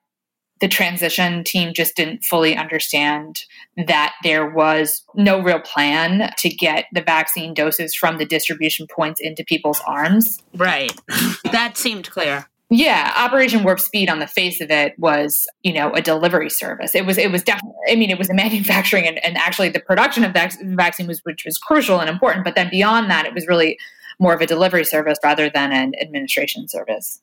[0.60, 3.44] the transition team just didn't fully understand
[3.86, 9.20] that there was no real plan to get the vaccine doses from the distribution points
[9.20, 10.42] into people's arms.
[10.54, 10.92] Right.
[11.52, 12.48] that seemed clear.
[12.70, 16.94] Yeah, Operation Warp Speed on the face of it was, you know, a delivery service.
[16.94, 19.80] It was, it was definitely, I mean, it was a manufacturing and, and actually the
[19.80, 22.44] production of vac- vaccine was, which was crucial and important.
[22.44, 23.78] But then beyond that, it was really
[24.18, 27.20] more of a delivery service rather than an administration service.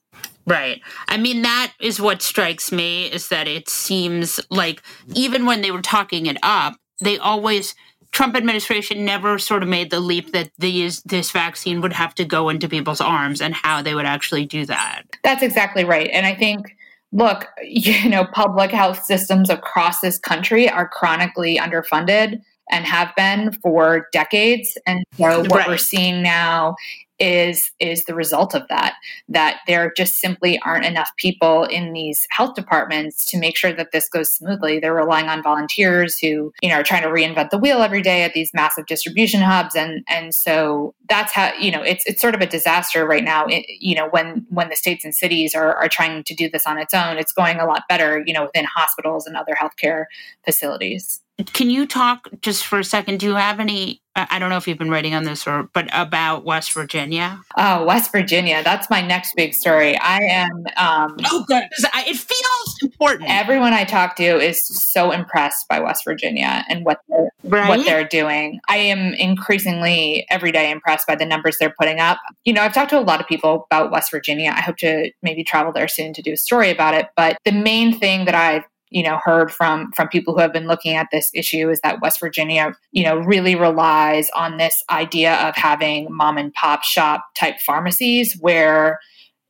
[0.47, 0.81] Right.
[1.07, 4.81] I mean, that is what strikes me is that it seems like
[5.13, 7.75] even when they were talking it up, they always
[8.11, 12.23] Trump administration never sort of made the leap that these this vaccine would have to
[12.23, 15.03] go into people's arms and how they would actually do that.
[15.21, 16.09] That's exactly right.
[16.13, 16.77] And I think
[17.11, 23.51] look, you know, public health systems across this country are chronically underfunded and have been
[23.61, 24.77] for decades.
[24.85, 25.67] And so what right.
[25.67, 26.75] we're seeing now
[27.19, 28.95] is is the result of that
[29.29, 33.91] that there just simply aren't enough people in these health departments to make sure that
[33.93, 37.57] this goes smoothly they're relying on volunteers who you know are trying to reinvent the
[37.57, 41.81] wheel every day at these massive distribution hubs and and so that's how you know
[41.81, 45.05] it's it's sort of a disaster right now it, you know when when the states
[45.05, 47.83] and cities are are trying to do this on its own it's going a lot
[47.87, 50.05] better you know within hospitals and other healthcare
[50.43, 53.19] facilities can you talk just for a second?
[53.19, 54.01] Do you have any?
[54.15, 57.41] I don't know if you've been writing on this or, but about West Virginia.
[57.57, 58.63] Oh, West Virginia.
[58.63, 59.97] That's my next big story.
[59.97, 60.63] I am.
[60.77, 61.65] Um, oh, good.
[61.79, 63.29] It feels important.
[63.29, 67.67] Everyone I talk to is so impressed by West Virginia and what they're, right?
[67.67, 68.61] what they're doing.
[68.69, 72.17] I am increasingly every day impressed by the numbers they're putting up.
[72.45, 74.53] You know, I've talked to a lot of people about West Virginia.
[74.55, 77.07] I hope to maybe travel there soon to do a story about it.
[77.17, 80.67] But the main thing that I've you know heard from from people who have been
[80.67, 85.35] looking at this issue is that West Virginia you know really relies on this idea
[85.47, 88.99] of having mom and pop shop type pharmacies where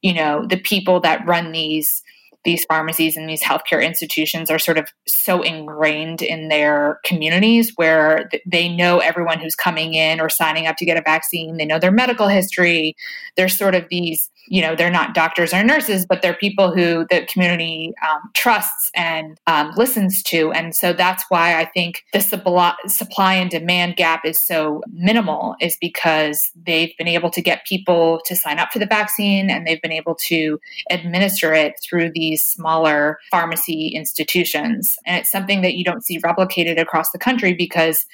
[0.02, 2.04] you know the people that run these
[2.46, 8.30] these pharmacies and these healthcare institutions are sort of so ingrained in their communities where
[8.46, 11.58] they know everyone who's coming in or signing up to get a vaccine.
[11.58, 12.96] They know their medical history.
[13.36, 17.06] There's sort of these you know they're not doctors or nurses but they're people who
[17.10, 20.52] the community um, trusts and um, listens to.
[20.54, 25.78] And so that's why i think the supply and demand gap is so minimal is
[25.78, 29.82] because they've been able to get people to sign up for the vaccine and they've
[29.82, 34.98] been able to administer it through these smaller pharmacy institutions.
[35.06, 38.06] And it's something that you don't see replicated across the country because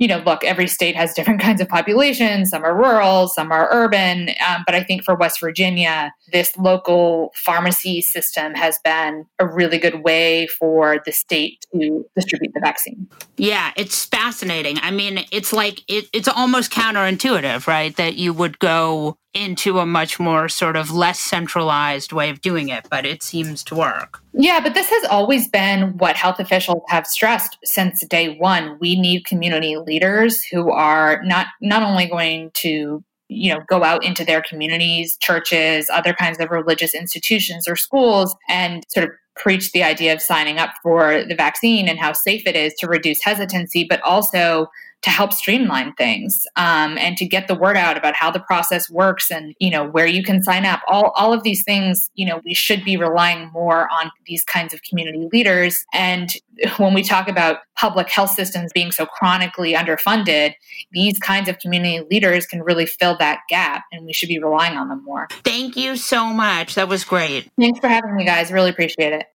[0.00, 2.50] you know, look, every state has different kinds of populations.
[2.50, 4.30] Some are rural, some are urban.
[4.48, 9.78] Um, but I think for West Virginia, this local pharmacy system has been a really
[9.78, 13.06] good way for the state to distribute the vaccine.
[13.36, 14.78] Yeah, it's fascinating.
[14.82, 17.94] I mean, it's like it, it's almost counterintuitive, right?
[17.96, 22.68] That you would go into a much more sort of less centralized way of doing
[22.68, 24.20] it, but it seems to work.
[24.32, 28.76] Yeah, but this has always been what health officials have stressed since day one.
[28.80, 34.04] We need community leaders who are not not only going to you know go out
[34.04, 39.70] into their communities churches other kinds of religious institutions or schools and sort of preach
[39.70, 43.22] the idea of signing up for the vaccine and how safe it is to reduce
[43.22, 44.66] hesitancy but also
[45.02, 48.90] to help streamline things um, and to get the word out about how the process
[48.90, 50.80] works and you know where you can sign up.
[50.86, 54.74] All, all of these things you know we should be relying more on these kinds
[54.74, 55.84] of community leaders.
[55.92, 56.30] And
[56.76, 60.54] when we talk about public health systems being so chronically underfunded
[60.92, 64.76] these kinds of community leaders can really fill that gap and we should be relying
[64.76, 65.28] on them more.
[65.44, 66.74] Thank you so much.
[66.74, 67.50] That was great.
[67.58, 68.52] Thanks for having me guys.
[68.52, 69.26] Really appreciate it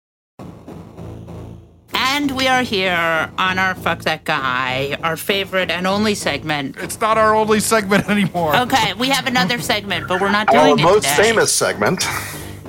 [2.07, 6.77] and we are here on our Fuck That Guy, our favorite and only segment.
[6.79, 8.55] It's not our only segment anymore.
[8.57, 11.23] Okay, we have another segment, but we're not doing our it most today.
[11.31, 12.07] famous segment.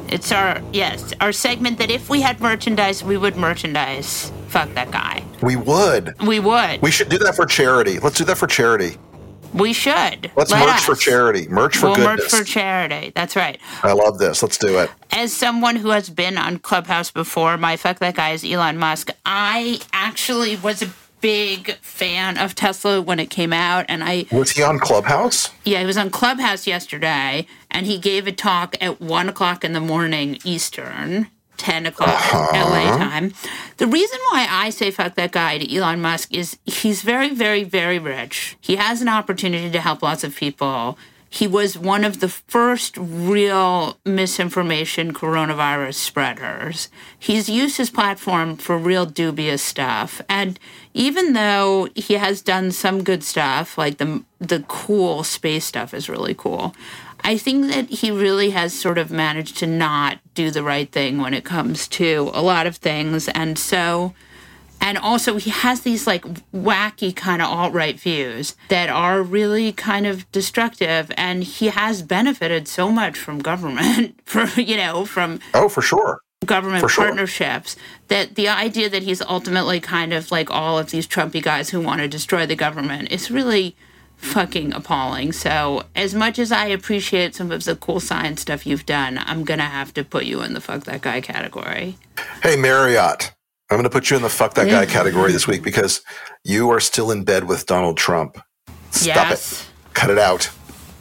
[0.08, 4.92] It's our, yes, our segment that if we had merchandise, we would merchandise Fuck That
[4.92, 5.24] Guy.
[5.42, 6.16] We would.
[6.26, 6.82] We would.
[6.82, 8.00] We should do that for charity.
[8.00, 8.96] Let's do that for charity.
[9.54, 10.32] We should.
[10.36, 10.86] Let's Let merch us.
[10.86, 11.48] for charity.
[11.48, 12.32] Merch for we'll goodness.
[12.32, 13.12] merch for charity.
[13.16, 13.60] That's right.
[13.84, 14.44] I love this.
[14.44, 14.90] Let's do it.
[15.12, 19.10] As someone who has been on Clubhouse before, my fuck that guy is Elon Musk.
[19.26, 20.90] I actually was a
[21.22, 25.50] big fan of Tesla when it came out, and I Was he on Clubhouse?
[25.64, 29.74] yeah, he was on Clubhouse yesterday, and he gave a talk at one o'clock in
[29.74, 31.28] the morning Eastern.
[31.58, 32.98] 10 o'clock LA uh-huh.
[32.98, 33.34] time.
[33.78, 37.64] The reason why I say fuck that guy to Elon Musk is he's very, very,
[37.64, 38.58] very rich.
[38.62, 40.98] He has an opportunity to help lots of people.
[41.36, 46.88] He was one of the first real misinformation coronavirus spreaders.
[47.20, 50.22] He's used his platform for real dubious stuff.
[50.30, 50.58] And
[50.94, 56.08] even though he has done some good stuff, like the the cool space stuff is
[56.08, 56.74] really cool.
[57.26, 61.18] I think that he really has sort of managed to not do the right thing
[61.18, 63.28] when it comes to a lot of things.
[63.30, 64.14] And so
[64.82, 66.24] and also, he has these like
[66.54, 71.12] wacky kind of alt right views that are really kind of destructive.
[71.18, 76.20] And he has benefited so much from government, for you know, from Oh, for sure.
[76.46, 77.06] government sure.
[77.06, 77.76] partnerships.
[78.10, 81.82] That the idea that he's ultimately kind of like all of these Trumpy guys who
[81.82, 83.76] want to destroy the government is really
[84.18, 85.32] fucking appalling.
[85.32, 89.44] So, as much as I appreciate some of the cool science stuff you've done, I'm
[89.44, 91.98] gonna have to put you in the fuck that guy category.
[92.42, 93.34] Hey, Marriott.
[93.70, 96.04] I'm going to put you in the fuck that guy category this week because
[96.44, 98.38] you are still in bed with Donald Trump.
[98.92, 99.64] Stop yes.
[99.64, 99.94] it.
[99.96, 100.52] Cut it out.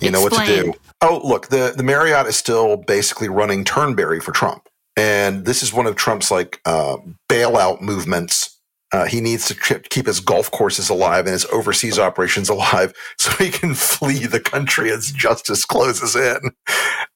[0.00, 0.72] You know what to do.
[1.02, 4.66] Oh, look, the, the Marriott is still basically running Turnberry for Trump.
[4.96, 6.96] And this is one of Trump's like uh,
[7.28, 8.53] bailout movements.
[8.94, 13.28] Uh, he needs to keep his golf courses alive and his overseas operations alive so
[13.32, 16.38] he can flee the country as justice closes in.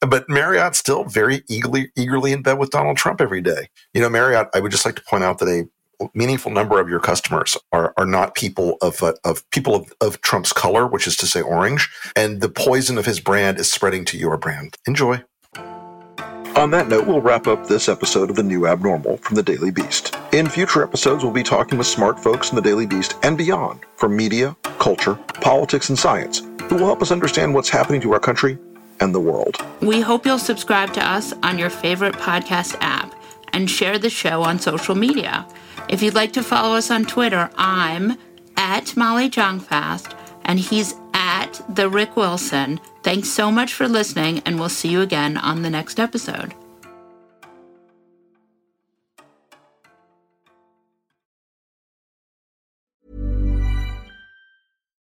[0.00, 3.68] But Marriott's still very eagerly, eagerly in bed with Donald Trump every day.
[3.94, 6.88] You know, Marriott, I would just like to point out that a meaningful number of
[6.88, 11.06] your customers are, are not people of, uh, of people of, of Trump's color, which
[11.06, 11.88] is to say orange.
[12.16, 14.76] And the poison of his brand is spreading to your brand.
[14.88, 15.22] Enjoy.
[16.58, 19.70] On that note, we'll wrap up this episode of The New Abnormal from The Daily
[19.70, 20.16] Beast.
[20.32, 23.86] In future episodes, we'll be talking with smart folks in The Daily Beast and beyond
[23.94, 28.18] from media, culture, politics, and science who will help us understand what's happening to our
[28.18, 28.58] country
[28.98, 29.56] and the world.
[29.80, 33.14] We hope you'll subscribe to us on your favorite podcast app
[33.52, 35.46] and share the show on social media.
[35.88, 38.18] If you'd like to follow us on Twitter, I'm
[38.56, 40.12] at Molly Jongfast
[40.44, 42.80] and he's at the Rick Wilson.
[43.08, 46.52] Thanks so much for listening, and we'll see you again on the next episode.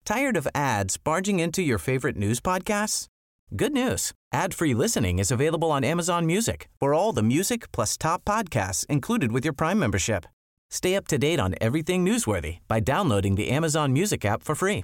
[0.05, 3.05] Tired of ads barging into your favorite news podcasts?
[3.55, 4.11] Good news.
[4.33, 9.31] Ad-free listening is available on Amazon Music for all the music plus top podcasts included
[9.31, 10.25] with your Prime membership.
[10.71, 14.83] Stay up to date on everything newsworthy by downloading the Amazon Music app for free